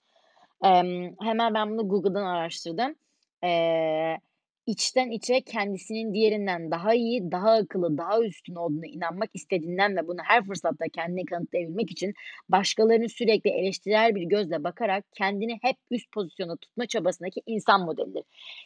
Emm, 0.63 1.15
hemen 1.21 1.53
ben 1.53 1.69
bunu 1.71 1.89
Google'dan 1.89 2.25
araştırdım. 2.25 2.95
Eee, 3.43 4.19
içten 4.69 5.09
içe 5.09 5.41
kendisinin 5.41 6.13
diğerinden 6.13 6.71
daha 6.71 6.93
iyi, 6.93 7.31
daha 7.31 7.51
akıllı, 7.51 7.97
daha 7.97 8.21
üstün 8.21 8.55
olduğuna 8.55 8.85
inanmak 8.85 9.29
istediğinden 9.33 9.95
ve 9.97 10.07
bunu 10.07 10.17
her 10.23 10.45
fırsatta 10.45 10.85
kendine 10.93 11.25
kanıtlayabilmek 11.25 11.91
için 11.91 12.13
başkalarını 12.49 13.09
sürekli 13.09 13.49
eleştirel 13.49 14.15
bir 14.15 14.23
gözle 14.23 14.63
bakarak 14.63 15.05
kendini 15.17 15.59
hep 15.61 15.75
üst 15.91 16.11
pozisyonda 16.11 16.55
tutma 16.57 16.85
çabasındaki 16.87 17.41
insan 17.45 17.85
modelidir. 17.85 18.23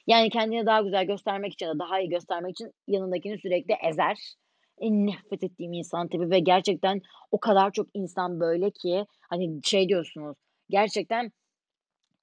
Yani, 0.07 0.29
kendini 0.29 0.65
daha 0.65 0.81
güzel 0.81 1.05
göstermek 1.05 1.53
için 1.53 1.65
ya 1.65 1.73
da 1.75 1.79
daha 1.79 1.99
iyi 1.99 2.09
göstermek 2.09 2.51
için 2.51 2.71
yanındakini 2.87 3.37
sürekli 3.37 3.73
ezer. 3.89 4.35
En 4.77 5.07
nefret 5.07 5.43
ettiğim 5.43 5.73
insan 5.73 6.07
tipi 6.07 6.29
ve 6.29 6.39
gerçekten 6.39 7.01
o 7.31 7.39
kadar 7.39 7.71
çok 7.71 7.87
insan 7.93 8.39
böyle 8.39 8.71
ki, 8.71 9.05
hani, 9.29 9.59
şey 9.63 9.89
diyorsunuz, 9.89 10.37
gerçekten 10.69 11.31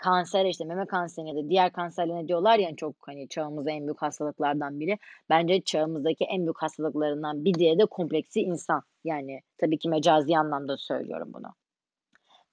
kanser, 0.02 0.45
işte, 0.47 0.64
meme 0.64 0.87
kanserine 0.87 1.30
ya 1.30 1.37
da 1.37 1.49
diğer 1.50 1.73
kanserlerine 1.73 2.28
diyorlar 2.28 2.59
ya, 2.59 2.76
çok, 2.76 2.97
hani, 3.09 3.28
çağımızda 3.28 3.71
en 3.71 3.87
büyük 3.87 4.02
hastalıklardan 4.02 4.80
biri. 4.80 4.99
Bence 5.30 5.61
çağımızdaki 5.61 6.25
en 6.25 6.42
büyük 6.42 6.62
hastalıklarından 6.62 7.45
bir 7.45 7.54
diğeri 7.54 7.78
de 7.78 7.87
kompleksli 7.87 8.40
insan. 8.40 8.83
Yani, 9.04 9.40
tabii 9.59 9.78
ki 9.78 9.88
mecazi 9.88 10.38
anlamda 10.38 10.76
söylüyorum 10.76 11.30
bunu. 11.35 11.49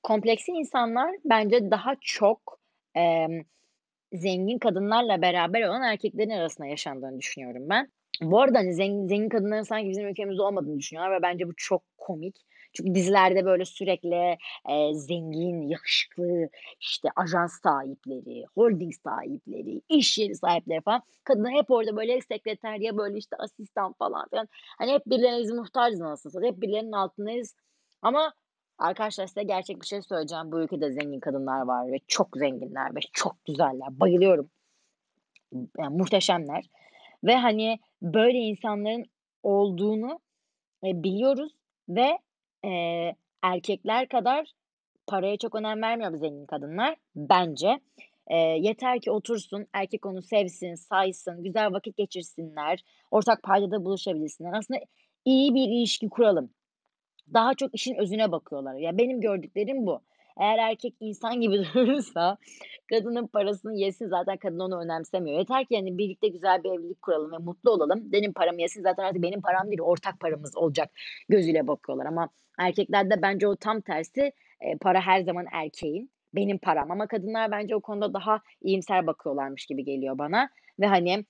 Kompleksli 0.04 0.54
insanlar 0.54 1.16
bence 1.26 1.72
daha 1.72 1.94
çok, 2.02 2.60
emm, 2.96 3.42
zengin 4.14 4.60
kadınlarla 4.60 5.22
beraber 5.22 5.62
olan 5.70 5.84
erkeklerin 5.84 6.30
arasında 6.30 6.68
yaşandığını 6.68 7.20
düşünüyorum 7.20 7.64
ben. 7.70 7.92
Bu 8.22 8.42
arada, 8.42 8.60
hani, 8.60 8.74
zengin 8.74 9.08
zengin 9.08 9.30
kadınların 9.30 9.64
sanki 9.64 9.90
bizim 9.90 10.08
ülkemizde 10.08 10.42
olmadığını 10.42 10.80
düşünüyorlar 10.80 11.18
ve 11.20 11.22
bence 11.24 11.48
bu 11.48 11.54
çok 11.58 11.84
komik. 11.98 12.36
Çünkü 12.78 12.96
dizilerde, 12.96 13.46
böyle, 13.46 13.66
sürekli, 13.66 14.38
eee, 14.70 14.94
zengin, 14.94 15.62
yakışıklı, 15.62 16.50
işte, 16.80 17.10
ajans 17.16 17.62
sahipleri, 17.64 18.46
holding 18.56 18.94
sahipleri, 19.04 19.82
iş 19.90 20.18
yeri 20.18 20.36
sahipleri 20.36 20.82
falan, 20.82 21.02
kadınlar 21.24 21.52
hep 21.54 21.72
orada, 21.72 21.96
böyle, 21.98 22.22
sekreter 22.22 22.76
ya, 22.76 22.98
böyle, 22.98 23.18
işte, 23.18 23.36
asistan 23.40 23.94
falan 23.94 24.30
filan. 24.30 24.48
Hani, 24.78 24.92
hep 24.94 25.06
muhtacız 25.54 26.02
anasını 26.02 26.32
satayım. 26.32 26.56
Hep 26.56 26.62
birilerinin 26.62 26.92
altındayız 26.92 27.56
ama 28.02 28.34
arkadaşlar 28.80 29.28
size 29.28 29.44
gerçek 29.44 29.82
bir 29.82 29.88
şey 29.88 30.02
söyleyeceğim. 30.02 30.52
Bu 30.52 30.62
ülkede 30.62 30.92
zengin 30.94 31.20
kadınlar 31.20 31.62
var 31.62 31.92
ve 31.92 31.98
çok 32.08 32.38
zenginler 32.38 32.96
ve 32.96 33.00
çok 33.14 33.46
güzeller. 33.46 34.00
Bayılıyorum. 34.00 34.50
Yani, 35.80 35.98
muhteşemler 35.98 36.66
ve, 37.24 37.36
hani, 37.36 37.80
böyle 38.02 38.38
insanların 38.38 39.06
olduğunu, 39.44 40.20
eee, 40.84 41.04
biliyoruz 41.04 41.54
ve, 41.90 42.20
eee, 42.64 43.16
erkekler 43.44 44.08
kadar 44.08 44.52
paraya 45.08 45.38
çok 45.38 45.56
önem 45.56 45.82
vermiyor 45.82 46.14
bu 46.14 46.18
zengin 46.18 46.46
kadınlar 46.46 46.96
bence. 47.16 47.80
Eee, 48.32 48.38
yeter 48.62 49.02
ki 49.02 49.12
otursun, 49.12 49.68
erkek 49.74 50.06
onu 50.06 50.22
sevsin, 50.22 50.76
saysın, 50.76 51.44
güzel 51.44 51.74
vakit 51.74 51.98
geçirsinler, 51.98 52.80
ortak 53.12 53.44
paydada 53.44 53.86
buluşabilsinler. 53.86 54.54
Aslında 54.54 54.80
iyi 55.26 55.56
bir 55.56 55.62
ilişki 55.70 56.10
kuralım. 56.10 56.50
Daha 57.34 57.54
çok 57.56 57.76
işin 57.76 57.96
özüne 57.96 58.32
bakıyorlar. 58.32 58.76
Ya, 58.76 58.98
benim 58.98 59.22
gördüklerim 59.22 59.88
bu. 59.88 60.02
Eğer 60.40 60.58
erkek 60.58 60.94
insan 61.00 61.42
gibi 61.42 61.64
durursa 61.74 62.38
kadının 62.90 63.28
parasını 63.28 63.74
yesin, 63.76 64.08
zaten 64.10 64.38
kadın 64.38 64.60
onu 64.60 64.82
önemsemiyor. 64.84 65.40
Yeter 65.40 65.66
ki, 65.66 65.76
hani, 65.78 65.98
birlikte 65.98 66.28
güzel 66.28 66.64
bir 66.64 66.70
evlilik 66.72 67.02
kuralım 67.02 67.32
ve 67.32 67.38
mutlu 67.38 67.72
olalım. 67.72 68.12
Benim 68.12 68.34
paramı 68.34 68.62
yesin, 68.62 68.82
zaten 68.84 69.04
artık 69.04 69.22
benim 69.24 69.42
param 69.42 69.68
değil, 69.68 69.82
ortak 69.82 70.20
paramız 70.20 70.58
olacak 70.58 70.90
gözüyle 71.30 71.68
bakıyorlar 71.68 72.06
ama 72.06 72.30
erkeklerde 72.60 73.22
bence 73.22 73.48
o 73.48 73.56
tam 73.56 73.82
tersi. 73.82 74.32
Eee, 74.62 74.78
para 74.82 75.02
her 75.02 75.22
zaman 75.22 75.46
erkeğin, 75.52 76.12
benim 76.36 76.58
param 76.58 76.92
ama 76.92 77.08
kadınlar 77.08 77.52
bence 77.52 77.76
o 77.76 77.82
konuda 77.82 78.14
daha 78.14 78.42
iyimser 78.62 79.08
bakıyorlarmış 79.08 79.66
gibi 79.66 79.84
geliyor 79.84 80.18
bana 80.18 80.50
ve, 80.80 80.88
hani, 80.88 81.26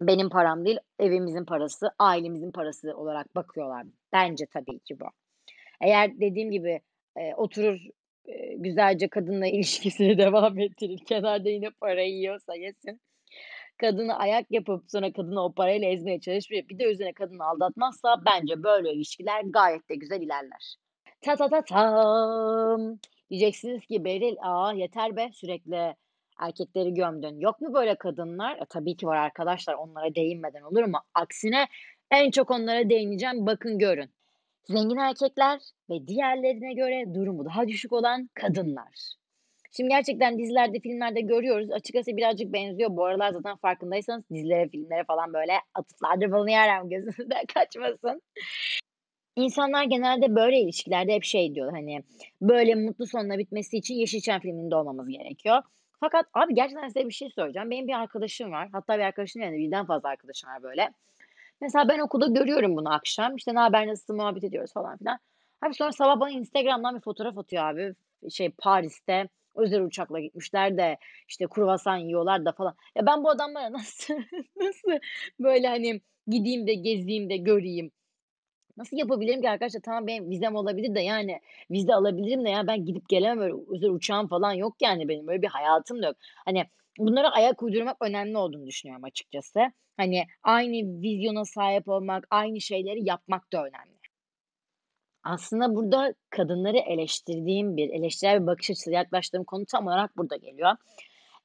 benim 0.00 0.28
param 0.30 0.64
değil, 0.64 0.78
evimizin 0.98 1.44
parası, 1.44 1.90
ailemizin 1.98 2.52
parası 2.52 2.96
olarak 2.96 3.36
bakıyorlar. 3.36 3.86
Bence 4.12 4.46
tabii 4.46 4.78
ki 4.78 5.00
bu. 5.00 5.04
Eğer 5.80 6.20
dediğim 6.20 6.50
gibi, 6.50 6.80
eee, 7.18 7.34
oturur, 7.36 7.80
güzelce 8.56 9.08
kadınla 9.08 9.46
ilişkisini 9.56 10.18
devam 10.18 10.58
ettirir, 10.58 10.98
kenarda 11.08 11.48
yine 11.48 11.70
parayı 11.70 12.14
yiyorsa 12.14 12.54
yesin. 12.54 13.00
Kadına 13.80 14.16
ayak 14.16 14.50
yapıp 14.50 14.84
sonra 14.90 15.12
kadını 15.12 15.44
o 15.44 15.52
parayla 15.52 15.88
ezmeye 15.88 16.20
çalışmayıp 16.20 16.68
bir 16.68 16.78
de 16.78 16.84
üzerine 16.84 17.12
kadını 17.12 17.44
aldatmazsa 17.44 18.22
bence 18.26 18.62
böyle 18.62 18.92
ilişkiler 18.92 19.42
gayet 19.44 19.88
de 19.88 19.94
güzel 19.94 20.20
ilerler. 20.20 20.76
Ta 21.20 21.36
ta 21.36 21.48
ta 21.48 21.64
tam. 21.64 22.98
Diyeceksiniz 23.30 23.86
ki 23.86 24.04
Beril, 24.04 24.36
"A, 24.42 24.72
yeter 24.72 25.16
be 25.16 25.30
sürekli 25.32 25.94
erkekleri 26.40 26.94
gömdün." 26.94 27.40
Yok 27.40 27.60
mu 27.60 27.74
böyle 27.74 27.94
kadınlar? 27.94 28.56
E, 28.56 28.64
tabii 28.70 28.96
ki 28.96 29.06
var 29.06 29.16
arkadaşlar, 29.16 29.74
onlara 29.74 30.14
değinmeden 30.14 30.62
olur 30.62 30.84
mu? 30.84 30.98
Aksine 31.14 31.66
en 32.10 32.30
çok 32.30 32.50
onlara 32.50 32.90
değineceğim, 32.90 33.46
bakın 33.46 33.78
görün. 33.78 34.10
Zengin 34.68 34.96
erkekler 34.96 35.60
ve 35.90 36.06
diğerlerine 36.06 36.74
göre 36.74 37.14
durumu 37.14 37.44
daha 37.44 37.68
düşük 37.68 37.92
olan 37.92 38.30
kadınlar. 38.34 39.14
Şimdi 39.76 39.90
gerçekten 39.90 40.38
dizilerde, 40.38 40.80
filmlerde 40.80 41.20
görüyoruz. 41.20 41.70
Açıkçası 41.70 42.16
birazcık 42.16 42.52
benziyor. 42.52 42.90
Bu 42.96 43.04
aralar 43.04 43.32
zaten 43.32 43.56
farkındaysanız 43.56 44.24
dizilere, 44.30 44.68
filmlere 44.68 45.04
falan 45.04 45.32
böyle 45.32 45.52
atıflarda 45.74 46.32
bulunuyorum, 46.32 46.90
gözünüzden 46.90 47.46
kaçmasın. 47.54 48.22
İnsanlar 49.36 49.84
genelde 49.84 50.34
böyle 50.34 50.60
ilişkilerde 50.60 51.14
hep 51.14 51.24
şey 51.24 51.54
diyor, 51.54 51.72
hani, 51.72 52.02
böyle 52.40 52.74
mutlu 52.74 53.06
sonla 53.06 53.38
bitmesi 53.38 53.76
için 53.76 53.94
Yeşilçam 53.94 54.40
filminde 54.40 54.76
olmamız 54.76 55.08
gerekiyor. 55.08 55.62
Fakat 56.00 56.26
abi 56.34 56.54
gerçekten 56.54 56.88
size 56.88 57.08
bir 57.08 57.14
şey 57.14 57.30
söyleyeceğim. 57.30 57.70
Benim 57.70 57.88
bir 57.88 57.92
arkadaşım 57.92 58.52
var. 58.52 58.68
Hatta 58.72 58.98
bir 58.98 59.02
arkadaşım 59.02 59.42
yani 59.42 59.58
birden 59.58 59.86
fazla 59.86 60.08
arkadaşım 60.08 60.50
var 60.50 60.62
böyle. 60.62 60.90
Mesela 61.60 61.88
ben 61.88 61.98
okulda 61.98 62.26
görüyorum 62.26 62.76
bunu 62.76 62.94
akşam. 62.94 63.36
İşte, 63.36 63.54
"Naber, 63.54 63.86
nasılsın?" 63.86 64.16
muhabbet 64.16 64.44
ediyoruz 64.44 64.72
falan 64.72 64.96
filan. 64.98 65.18
Abi 65.66 65.74
sonra 65.74 65.92
sabah 65.92 66.20
bana 66.20 66.30
Instagram'dan 66.30 66.96
bir 66.96 67.00
fotoğraf 67.00 67.38
atıyor 67.38 67.64
abi. 67.64 67.94
Şey, 68.30 68.50
Paris'te 68.58 69.28
özel 69.54 69.82
uçakla 69.82 70.20
gitmişler 70.20 70.76
de, 70.78 70.98
işte, 71.28 71.46
kruvasan 71.50 71.96
yiyorlar 71.96 72.44
da 72.44 72.52
falan. 72.52 72.74
Ya 72.96 73.06
ben 73.06 73.24
bu 73.24 73.30
adamlara 73.30 73.72
nasıl 73.72 74.14
nasıl 74.56 74.90
böyle, 75.40 75.68
hani, 75.68 76.00
gideyim 76.26 76.66
de 76.66 76.74
gezeyim 76.74 77.30
de 77.30 77.36
göreyim? 77.36 77.90
Nasıl 78.76 78.96
yapabilirim 78.96 79.42
ki 79.42 79.50
arkadaşlar? 79.50 79.80
Tamam 79.80 80.06
benim 80.06 80.30
vizem 80.30 80.56
olabilir 80.56 80.94
de, 80.94 81.00
yani, 81.00 81.40
vize 81.70 81.94
alabilirim 81.94 82.44
de, 82.44 82.50
ya, 82.50 82.66
ben 82.66 82.84
gidip 82.84 83.08
gelemem 83.08 83.40
öyle 83.40 83.54
özel 83.70 83.90
uçağım 83.90 84.28
falan 84.28 84.52
yok 84.52 84.76
yani 84.82 85.08
benim. 85.08 85.28
Öyle 85.28 85.42
bir 85.42 85.46
hayatım 85.48 86.02
da 86.02 86.06
yok. 86.06 86.16
Hani, 86.44 86.64
bunlara 86.98 87.30
ayak 87.30 87.62
uydurmak 87.62 87.96
önemli 88.00 88.38
olduğunu 88.38 88.66
düşünüyorum 88.66 89.04
açıkçası. 89.04 89.60
Hani, 89.96 90.26
aynı 90.42 91.02
vizyona 91.02 91.44
sahip 91.44 91.88
olmak, 91.88 92.26
aynı 92.30 92.60
şeyleri 92.60 93.08
yapmak 93.08 93.52
da 93.52 93.58
önemli. 93.58 93.94
Aslında 95.24 95.74
burada 95.74 96.14
kadınları 96.30 96.78
eleştirdiğim 96.78 97.76
bir, 97.76 97.90
eleştirel 97.90 98.42
bir 98.42 98.46
bakış 98.46 98.70
açısıyla 98.70 98.98
yaklaştığım 98.98 99.44
konu 99.44 99.64
tam 99.66 99.86
olarak 99.86 100.16
burada 100.16 100.36
geliyor. 100.36 100.70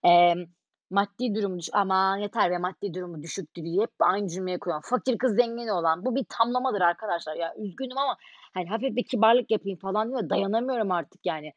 Emm, 0.04 0.46
maddi 0.90 1.36
durumu 1.36 1.60
düş 1.60 1.70
"Aman 1.74 2.18
yeter 2.18 2.52
be, 2.52 2.58
maddi 2.58 2.94
durumu 2.94 3.22
düşüktü." 3.24 3.64
diye 3.64 3.82
hep 3.82 3.90
aynı 4.00 4.28
cümleyi 4.28 4.60
kuruyorum. 4.60 4.84
Fakir 4.90 5.18
kız 5.18 5.36
zengin 5.36 5.68
oğlan. 5.68 6.06
Bu 6.06 6.16
bir 6.16 6.26
tamlamadır 6.30 6.82
arkadaşlar 6.82 7.36
ya. 7.36 7.56
Üzgünüm 7.58 7.98
ama, 7.98 8.18
hani, 8.54 8.70
hafif 8.70 8.96
bir 8.96 9.04
kibarlık 9.04 9.52
yapayım 9.52 9.80
falan 9.80 10.10
diyorum 10.10 10.30
dayanamıyorum 10.30 10.92
artık 10.92 11.26
yani. 11.26 11.54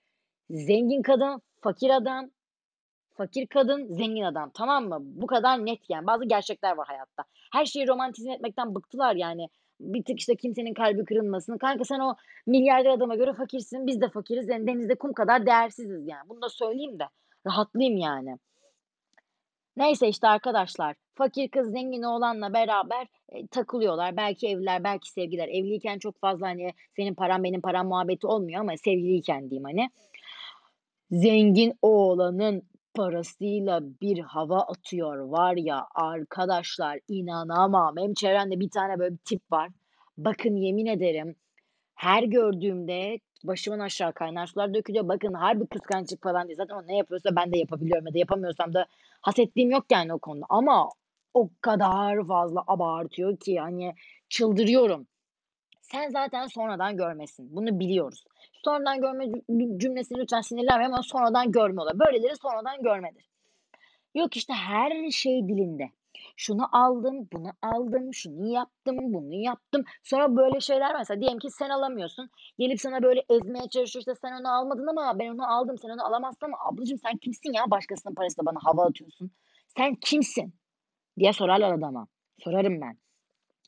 Zengin 0.50 1.02
kadın, 1.02 1.42
fakir 1.61 1.90
adam, 1.90 2.31
fakir 3.14 3.46
kadın, 3.46 3.87
zengin 3.94 4.22
adam, 4.22 4.51
tamam 4.55 4.88
mı? 4.88 4.98
Bu 5.01 5.27
kadar 5.27 5.66
net 5.66 5.90
yani. 5.90 6.07
Bazı 6.07 6.25
gerçekler 6.25 6.77
var 6.77 6.87
hayatta. 6.87 7.25
Her 7.53 7.66
şeyi 7.66 7.88
romantize 7.88 8.33
etmekten 8.33 8.75
bıktılar 8.75 9.16
yani. 9.16 9.48
Bir 9.81 10.05
tık, 10.05 10.18
işte, 10.18 10.37
kimsenin 10.37 10.75
kalbi 10.75 11.05
kırılmasın. 11.05 11.59
Kanka 11.59 11.85
sen 11.85 12.01
o 12.01 12.14
milyarder 12.46 12.90
adama 12.90 13.14
göre 13.16 13.33
fakirsin, 13.35 13.87
biz 13.87 14.01
de 14.01 14.09
fakiriz. 14.09 14.48
Yani 14.48 14.66
denizde 14.66 14.94
kum 14.94 15.12
kadar 15.12 15.46
değersiziz 15.46 16.09
yani. 16.09 16.29
Bunu 16.29 16.42
da 16.42 16.48
söyleyeyim 16.48 16.98
de 16.98 17.05
rahatlayayım 17.46 17.98
yani. 17.98 18.37
Neyse, 19.77 20.09
işte, 20.09 20.29
arkadaşlar, 20.29 20.94
fakir 21.14 21.48
kız 21.48 21.70
zengin 21.72 22.03
oğlanla 22.03 22.53
beraber, 22.55 23.07
eee, 23.33 23.46
takılıyorlar. 23.46 24.16
Belki 24.16 24.48
evliler, 24.48 24.85
belki 24.85 25.11
sevgililer. 25.11 25.48
Evliyken 25.48 25.98
çok 25.98 26.20
fazla, 26.20 26.46
hani, 26.48 26.70
senin 26.96 27.14
param 27.14 27.44
benim 27.44 27.61
param 27.61 27.88
muhabbeti 27.88 28.27
olmuyor 28.27 28.61
ama 28.61 28.77
sevgiliyken 28.77 29.51
diyeyim, 29.51 29.64
hani. 29.64 29.90
Zengin 31.11 31.72
oğlanın 31.83 32.62
parasıyla 32.94 33.81
bir 34.02 34.18
hava 34.18 34.61
atıyor 34.61 35.18
var 35.18 35.57
ya 35.57 35.87
arkadaşlar 35.94 36.98
inanamam. 37.09 37.96
Benim 37.96 38.14
çevremde 38.14 38.61
bir 38.61 38.70
tane 38.70 38.98
böyle 38.98 39.12
bir 39.12 39.18
tip 39.24 39.52
var. 39.52 39.70
Bakın 40.18 40.57
yemin 40.57 40.87
ederim 40.87 41.37
her 41.94 42.22
gördüğümde 42.22 43.18
başımdan 43.44 43.81
aşağı 43.81 44.12
kaynar 44.12 44.46
sular 44.46 44.74
dökülüyor. 44.74 45.09
Bakın 45.09 45.33
harbi 45.33 45.66
kıskançlık 45.66 46.22
falan 46.22 46.48
değil. 46.48 46.57
Zaten 46.57 46.74
o 46.74 46.87
ne 46.87 46.96
yapıyorsa 46.96 47.37
ben 47.37 47.52
de 47.52 47.59
yapabiliyorum 47.59 48.07
ya 48.07 48.14
da 48.14 48.18
yapamıyorsam 48.18 48.74
da 48.74 48.87
hasetliğim 49.20 49.70
yok 49.70 49.85
yani 49.90 50.14
o 50.14 50.18
konuda 50.18 50.46
ama 50.48 50.88
o 51.35 51.50
kadar 51.61 52.26
fazla 52.26 52.64
abartıyor 52.66 53.37
ki 53.37 53.61
hani 53.61 53.94
çıldırıyorum. 54.28 55.07
Sen 55.81 56.11
zaten 56.11 56.46
sonradan 56.46 56.96
görmesin. 56.96 57.57
Bunu 57.57 57.81
biliyoruz. 57.81 58.24
Sonradan 58.64 59.01
görme 59.01 59.27
cü 59.33 59.79
cümlesini 59.79 60.18
lütfen 60.18 60.40
sinirlenmeyin 60.40 60.92
ama 60.92 61.03
sonradan 61.03 61.53
görme 61.53 61.83
olayı. 61.83 61.98
Böyleleri 61.98 62.37
sonradan 62.37 62.83
görmedir. 62.83 63.29
Yok, 64.14 64.37
işte, 64.37 64.53
her 64.53 65.11
şey 65.11 65.48
dilinde. 65.48 65.90
Şunu 66.37 66.77
aldım, 66.77 67.29
bunu 67.33 67.51
aldım, 67.62 68.14
şunu 68.14 68.46
yaptım, 68.55 68.96
bunu 69.01 69.35
yaptım. 69.35 69.85
Sonra 70.03 70.37
böyle 70.37 70.61
şeyler 70.61 70.98
mesela 70.98 71.20
diyelim 71.20 71.38
ki 71.38 71.51
sen 71.51 71.70
alamıyorsun. 71.70 72.31
Gelip 72.59 72.81
sana 72.81 73.03
böyle 73.03 73.25
ezmeye 73.31 73.68
çalışıyor, 73.68 74.01
işte, 74.01 74.14
"Sen 74.14 74.40
onu 74.40 74.55
almadın 74.57 74.87
ama 74.87 75.18
ben 75.18 75.29
onu 75.29 75.53
aldım, 75.53 75.79
sen 75.79 75.88
onu 75.88 76.07
alamazsın 76.07 76.46
ama 76.46 76.57
ablacığım 76.70 76.98
sen 76.98 77.16
kimsin 77.16 77.53
ya 77.53 77.70
başkasının 77.70 78.14
parasıyla 78.14 78.46
bana 78.46 78.59
hava 78.62 78.87
atıyorsun? 78.87 79.31
Sen 79.77 79.94
kimsin?" 79.94 80.55
diye 81.18 81.33
sorarlar 81.33 81.72
adama. 81.72 82.07
Sorarım 82.38 82.81
ben. 82.81 82.98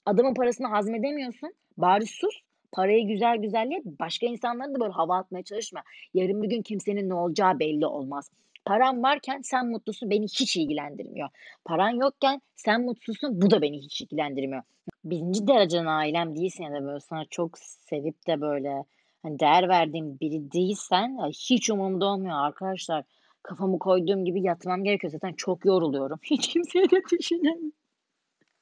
Adamın 0.07 0.35
parasını 0.35 0.67
hazmedemiyorsun, 0.67 1.55
bari 1.77 2.07
sus, 2.07 2.41
parayı 2.75 3.09
güzel 3.09 3.37
güzel 3.37 3.71
ye, 3.71 3.83
başka 3.85 4.27
insanlara 4.27 4.75
da 4.75 4.81
böyle 4.81 4.93
hava 4.93 5.17
atmaya 5.17 5.43
çalışma. 5.43 5.83
Yarın 6.15 6.43
bir 6.43 6.49
gün 6.49 6.63
kimsenin 6.63 7.09
ne 7.09 7.15
olacağı 7.15 7.59
belli 7.59 7.87
olmaz. 7.87 8.31
Paran 8.65 9.03
varken 9.03 9.41
sen 9.43 9.67
mutlusun, 9.67 10.11
beni 10.11 10.25
hiç 10.25 10.57
ilgilendirmiyor. 10.57 11.29
Paran 11.65 11.91
yokken 11.91 12.41
sen 12.57 12.85
mutsuzsun, 12.85 13.43
bu 13.43 13.51
da 13.51 13.63
beni 13.63 13.79
hiç 13.79 14.01
ilgilendirmiyor. 14.01 14.63
1'inci 15.05 15.47
dereceden 15.47 15.87
ailem 15.87 16.37
değilsen 16.37 16.65
ya 16.65 16.73
da 16.73 16.87
böyle 16.87 17.01
sana 17.01 17.25
çok 17.31 17.59
sevip 17.59 18.27
de 18.27 18.41
böyle, 18.41 18.85
hani, 19.23 19.39
değer 19.39 19.69
verdiğim 19.69 20.21
biri 20.21 20.53
değilsen, 20.53 21.19
hiç 21.51 21.71
umurumda 21.71 22.07
olmuyor 22.07 22.37
arkadaşlar. 22.37 23.05
Kafamı 23.43 23.79
koyduğum 23.79 24.25
gibi 24.25 24.43
yatmam 24.43 24.85
gerekiyor. 24.85 25.11
Zaten 25.11 25.33
çok 25.33 25.65
yoruluyorum. 25.65 26.19
Hiç 26.31 26.49
kimseyi 26.49 26.91
de 26.91 27.01
düşünemiyorum. 27.11 27.73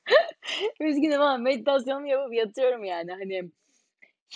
Üzgünüm 0.81 1.20
ama 1.20 1.37
meditasyonumu 1.37 2.07
yapıp 2.07 2.35
yatıyorum 2.35 2.85
yani, 2.85 3.12
hani, 3.12 3.51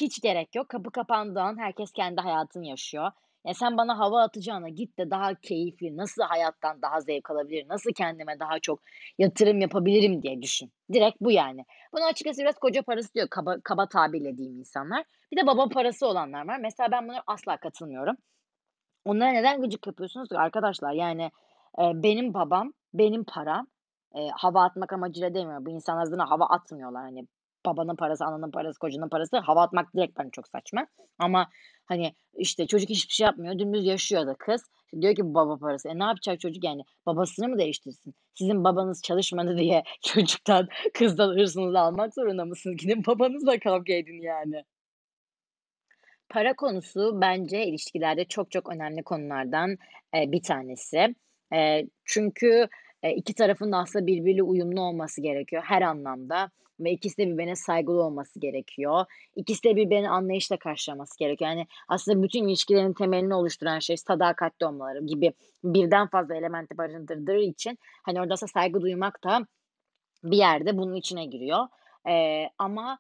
hiç 0.00 0.20
gerek 0.22 0.54
yok. 0.54 0.68
Kapı 0.68 0.90
kapandığı 0.90 1.40
an 1.40 1.58
herkes 1.58 1.92
kendi 1.92 2.20
hayatını 2.20 2.66
yaşıyor. 2.66 3.10
Ya, 3.46 3.54
sen 3.54 3.76
bana 3.76 3.98
hava 3.98 4.22
atacağına 4.22 4.68
git 4.68 4.98
de 4.98 5.10
daha 5.10 5.34
keyifli, 5.34 5.96
nasıl 5.96 6.22
hayattan 6.22 6.82
daha 6.82 7.00
zevk 7.00 7.30
alabilirim, 7.30 7.68
nasıl 7.68 7.90
kendime 7.92 8.40
daha 8.40 8.58
çok 8.60 8.80
yatırım 9.18 9.60
yapabilirim 9.60 10.22
diye 10.22 10.42
düşün. 10.42 10.72
Direkt 10.92 11.20
bu 11.20 11.30
yani. 11.30 11.64
Bunu 11.92 12.04
açıkçası 12.04 12.40
biraz 12.42 12.54
koca 12.58 12.82
parası 12.82 13.14
diyor 13.14 13.28
kaba 13.30 13.56
kaba 13.64 13.88
tabirle 13.88 14.36
diyeyim 14.36 14.58
insanlar. 14.58 15.04
Bir 15.32 15.36
de 15.36 15.46
baba 15.46 15.68
parası 15.68 16.06
olanlar 16.06 16.48
var. 16.48 16.58
Mesela 16.58 16.90
ben 16.92 17.08
buna 17.08 17.22
asla 17.26 17.56
katılmıyorum. 17.56 18.16
Onlara 19.04 19.30
neden 19.30 19.60
gıcık 19.62 19.86
yapıyorsunuz 19.86 20.28
ki 20.28 20.38
arkadaşlar? 20.38 20.92
Yani, 20.92 21.30
eee, 21.78 21.92
benim 21.94 22.34
babam, 22.34 22.72
benim 22.94 23.24
param. 23.24 23.66
Eee, 24.14 24.30
hava 24.36 24.64
atmak 24.64 24.92
amacıyla 24.92 25.34
demiyorum. 25.34 25.66
Bu 25.66 25.70
insanlar 25.70 26.28
hava 26.28 26.46
atmıyorlar. 26.46 27.02
Hani, 27.02 27.26
babanın 27.66 27.96
parası, 27.96 28.24
ananın 28.24 28.50
parası, 28.50 28.78
kocanın 28.78 29.08
parası, 29.08 29.38
hava 29.38 29.62
atmak 29.62 29.94
direktmen 29.94 30.30
çok 30.30 30.48
saçma. 30.48 30.86
Ama, 31.18 31.48
hani, 31.86 32.14
işte, 32.34 32.66
çocuk 32.66 32.90
hiçbir 32.90 33.14
şey 33.14 33.24
yapmıyor, 33.24 33.58
dümdüz 33.58 33.86
yaşıyor 33.86 34.26
da 34.26 34.34
kız. 34.38 34.62
Diyor 35.00 35.14
ki 35.14 35.22
baba 35.34 35.58
parası. 35.58 35.88
E, 35.88 35.98
ne 35.98 36.04
yapacak 36.04 36.40
çocuk 36.40 36.64
yani? 36.64 36.82
Babasını 37.06 37.48
mı 37.48 37.58
değiştirsin? 37.58 38.14
Sizin 38.34 38.64
babanız 38.64 39.02
çalışmadı 39.02 39.56
diye 39.56 39.82
çocuktan, 40.02 40.68
kızdan 40.94 41.28
hırsınızı 41.28 41.78
almak 41.78 42.14
zorunda 42.14 42.44
mısınız? 42.44 42.76
Gidin 42.76 43.06
babanızla 43.06 43.58
kavga 43.58 43.92
edin 43.92 44.22
yani. 44.22 44.64
Para 46.28 46.56
konusu 46.56 47.20
bence 47.20 47.66
ilişkilerde 47.66 48.24
çok 48.24 48.50
çok 48.50 48.72
önemli 48.74 49.02
konulardan, 49.02 49.76
bir 50.14 50.42
tanesi. 50.42 51.14
Çünkü, 52.04 52.68
eee, 53.10 53.14
2 53.16 53.34
tarafın 53.34 53.72
da 53.72 53.78
aslında 53.78 54.06
birbiriyle 54.06 54.42
uyumlu 54.42 54.80
olması 54.80 55.20
gerekiyor 55.22 55.62
her 55.66 55.82
anlamda 55.82 56.50
ve 56.80 56.92
ikisi 56.92 57.18
de 57.18 57.26
birbirine 57.28 57.56
saygılı 57.56 58.02
olması 58.04 58.40
gerekiyor. 58.40 59.04
İkisi 59.36 59.64
de 59.64 59.76
birbirini 59.76 60.08
anlayışla 60.10 60.56
karşılaması 60.58 61.18
gerekiyor. 61.18 61.50
Yani, 61.50 61.66
aslında 61.88 62.22
bütün 62.22 62.48
ilişkilerin 62.48 62.92
temelini 62.92 63.34
oluşturan 63.34 63.78
şey 63.78 63.96
sadakatli 63.96 64.66
olmaları 64.66 65.06
gibi 65.06 65.32
birden 65.64 66.08
fazla 66.08 66.36
elementi 66.36 66.78
barındırdığı 66.78 67.38
için, 67.38 67.78
hani, 68.02 68.20
orada 68.20 68.34
aslında 68.34 68.52
saygı 68.52 68.80
duymak 68.80 69.24
da 69.24 69.46
bir 70.24 70.36
yerde 70.38 70.78
bunun 70.78 70.94
içine 70.94 71.26
giriyor. 71.26 71.68
Eee, 72.08 72.50
ama 72.58 72.98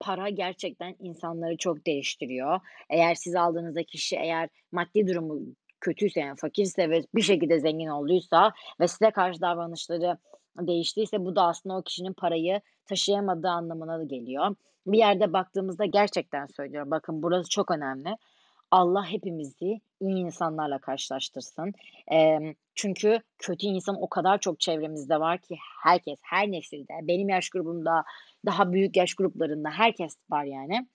para 0.00 0.28
gerçekten 0.28 0.96
insanları 1.00 1.56
çok 1.56 1.86
değiştiriyor. 1.86 2.60
Eğer 2.90 3.14
siz 3.14 3.36
aldığınızda 3.36 3.84
kişi 3.84 4.16
eğer 4.16 4.48
maddi 4.72 5.08
durumu 5.08 5.40
kötüyse, 5.80 6.20
yani 6.20 6.36
fakirse 6.36 6.90
ve 6.90 7.02
bir 7.14 7.22
şekilde 7.22 7.60
zengin 7.60 7.88
olduysa 7.88 8.52
ve 8.80 8.88
size 8.88 9.10
karşı 9.10 9.40
davranışları 9.40 10.18
değiştiyse 10.60 11.24
bu 11.24 11.36
da 11.36 11.42
aslında 11.42 11.76
o 11.76 11.82
kişinin 11.82 12.12
parayı 12.12 12.60
taşıyamadığı 12.86 13.48
anlamına 13.48 13.98
da 13.98 14.04
geliyor. 14.04 14.54
Bir 14.86 14.98
yerde 14.98 15.32
baktığımızda 15.32 15.84
gerçekten 15.84 16.46
söylüyorum, 16.46 16.90
bakın 16.90 17.22
burası 17.22 17.50
çok 17.50 17.70
önemli. 17.70 18.16
Allah 18.70 19.06
hepimizi 19.06 19.80
iyi 20.00 20.24
insanlarla 20.24 20.78
karşılaştırsın. 20.78 21.72
Emm, 22.08 22.54
çünkü 22.74 23.20
kötü 23.38 23.66
insan 23.66 24.02
o 24.02 24.08
kadar 24.08 24.40
çok 24.40 24.60
çevremizde 24.60 25.20
var 25.20 25.38
ki 25.38 25.56
herkes, 25.82 26.18
her 26.22 26.50
nesilde, 26.52 26.92
benim 27.02 27.28
yaş 27.28 27.50
grubumda, 27.50 28.04
daha 28.46 28.72
büyük 28.72 28.96
yaş 28.96 29.14
gruplarında 29.14 29.70
herkes 29.70 30.16
var 30.30 30.44
yani. 30.44 30.88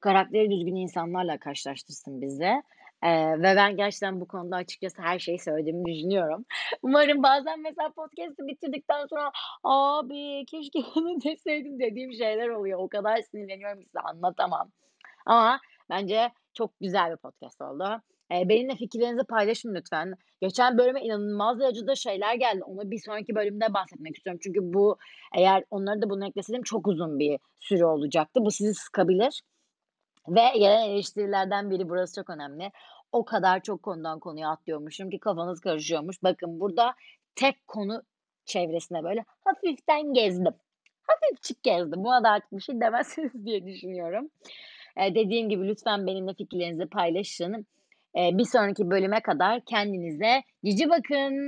Karakteri 0.00 0.50
düzgün 0.50 0.76
insanlarla 0.76 1.38
karşılaştırsın 1.38 2.20
bizi. 2.20 2.62
Eee, 3.04 3.32
ve 3.38 3.56
ben 3.56 3.76
gerçekten 3.76 4.20
bu 4.20 4.28
konuda 4.28 4.56
açıkçası 4.56 5.02
her 5.02 5.18
şeyi 5.18 5.38
söylediğimi 5.38 5.84
düşünüyorum. 5.84 6.44
Umarım 6.82 7.22
bazen 7.22 7.60
mesela 7.60 7.90
podcast'ı 7.92 8.46
bitirdikten 8.46 9.06
sonra 9.06 9.30
"Abi, 9.64 10.44
keşke 10.46 10.78
bunu 10.96 11.22
deseydin." 11.24 11.78
dediğim 11.80 12.12
şeyler 12.12 12.48
oluyor. 12.48 12.78
O 12.78 12.88
kadar 12.88 13.16
sinirleniyorum 13.22 13.80
ki 13.80 13.86
size 13.86 14.00
anlatamam. 14.00 14.70
Ama 15.26 15.60
bence 15.90 16.30
çok 16.54 16.80
güzel 16.80 17.10
bir 17.12 17.16
podcast 17.16 17.60
oldu. 17.62 18.02
Eee, 18.32 18.48
benimle 18.48 18.76
fikirlerinizi 18.76 19.24
paylaşın 19.26 19.74
lütfen. 19.74 20.14
Geçen 20.40 20.78
bölüme 20.78 21.02
inanılmaz 21.02 21.60
derecede 21.60 21.96
şeyler 21.96 22.34
geldi. 22.34 22.64
Onu 22.64 22.90
bir 22.90 22.98
sonraki 22.98 23.34
bölümde 23.34 23.74
bahsetmek 23.74 24.16
istiyorum. 24.16 24.40
Çünkü 24.44 24.60
bu 24.62 24.98
eğer 25.36 25.64
onları 25.70 26.02
da 26.02 26.10
buna 26.10 26.26
ekleseydim 26.26 26.62
çok 26.62 26.86
uzun 26.88 27.18
bir 27.18 27.38
süre 27.60 27.86
olacaktı. 27.86 28.40
Bu 28.44 28.50
sizi 28.50 28.74
sıkabilir 28.74 29.42
ve 30.34 30.58
gelen 30.58 30.88
eleştirilerden 30.88 31.70
biri 31.70 31.88
burası 31.88 32.14
çok 32.20 32.30
önemli. 32.30 32.72
O 33.12 33.24
kadar 33.24 33.62
çok 33.62 33.82
konudan 33.82 34.18
konuya 34.20 34.50
atlıyormuşum 34.50 35.10
ki 35.10 35.18
kafanız 35.18 35.60
karışıyormuş. 35.60 36.22
Bakın 36.22 36.60
burada 36.60 36.94
tek 37.36 37.68
konu 37.68 38.02
çevresinde 38.44 39.04
böyle 39.04 39.24
hafiften 39.44 40.14
gezdim. 40.14 40.54
Hafifçik 41.02 41.62
gezdim. 41.62 42.04
Buna 42.04 42.24
da 42.24 42.30
artık 42.30 42.52
bir 42.52 42.60
şey 42.60 42.80
demezsiniz 42.80 43.32
diye 43.46 43.66
düşünüyorum. 43.66 44.30
Eee, 44.98 45.14
dediğim 45.14 45.48
gibi 45.48 45.68
lütfen 45.68 46.06
benimle 46.06 46.34
fikirlerinizi 46.34 46.86
paylaşın. 46.86 47.66
Eee, 48.16 48.30
bir 48.34 48.44
sonraki 48.44 48.90
bölüme 48.90 49.20
kadar 49.20 49.60
kendinize 49.64 50.42
cici 50.64 50.88
bakın. 50.88 51.38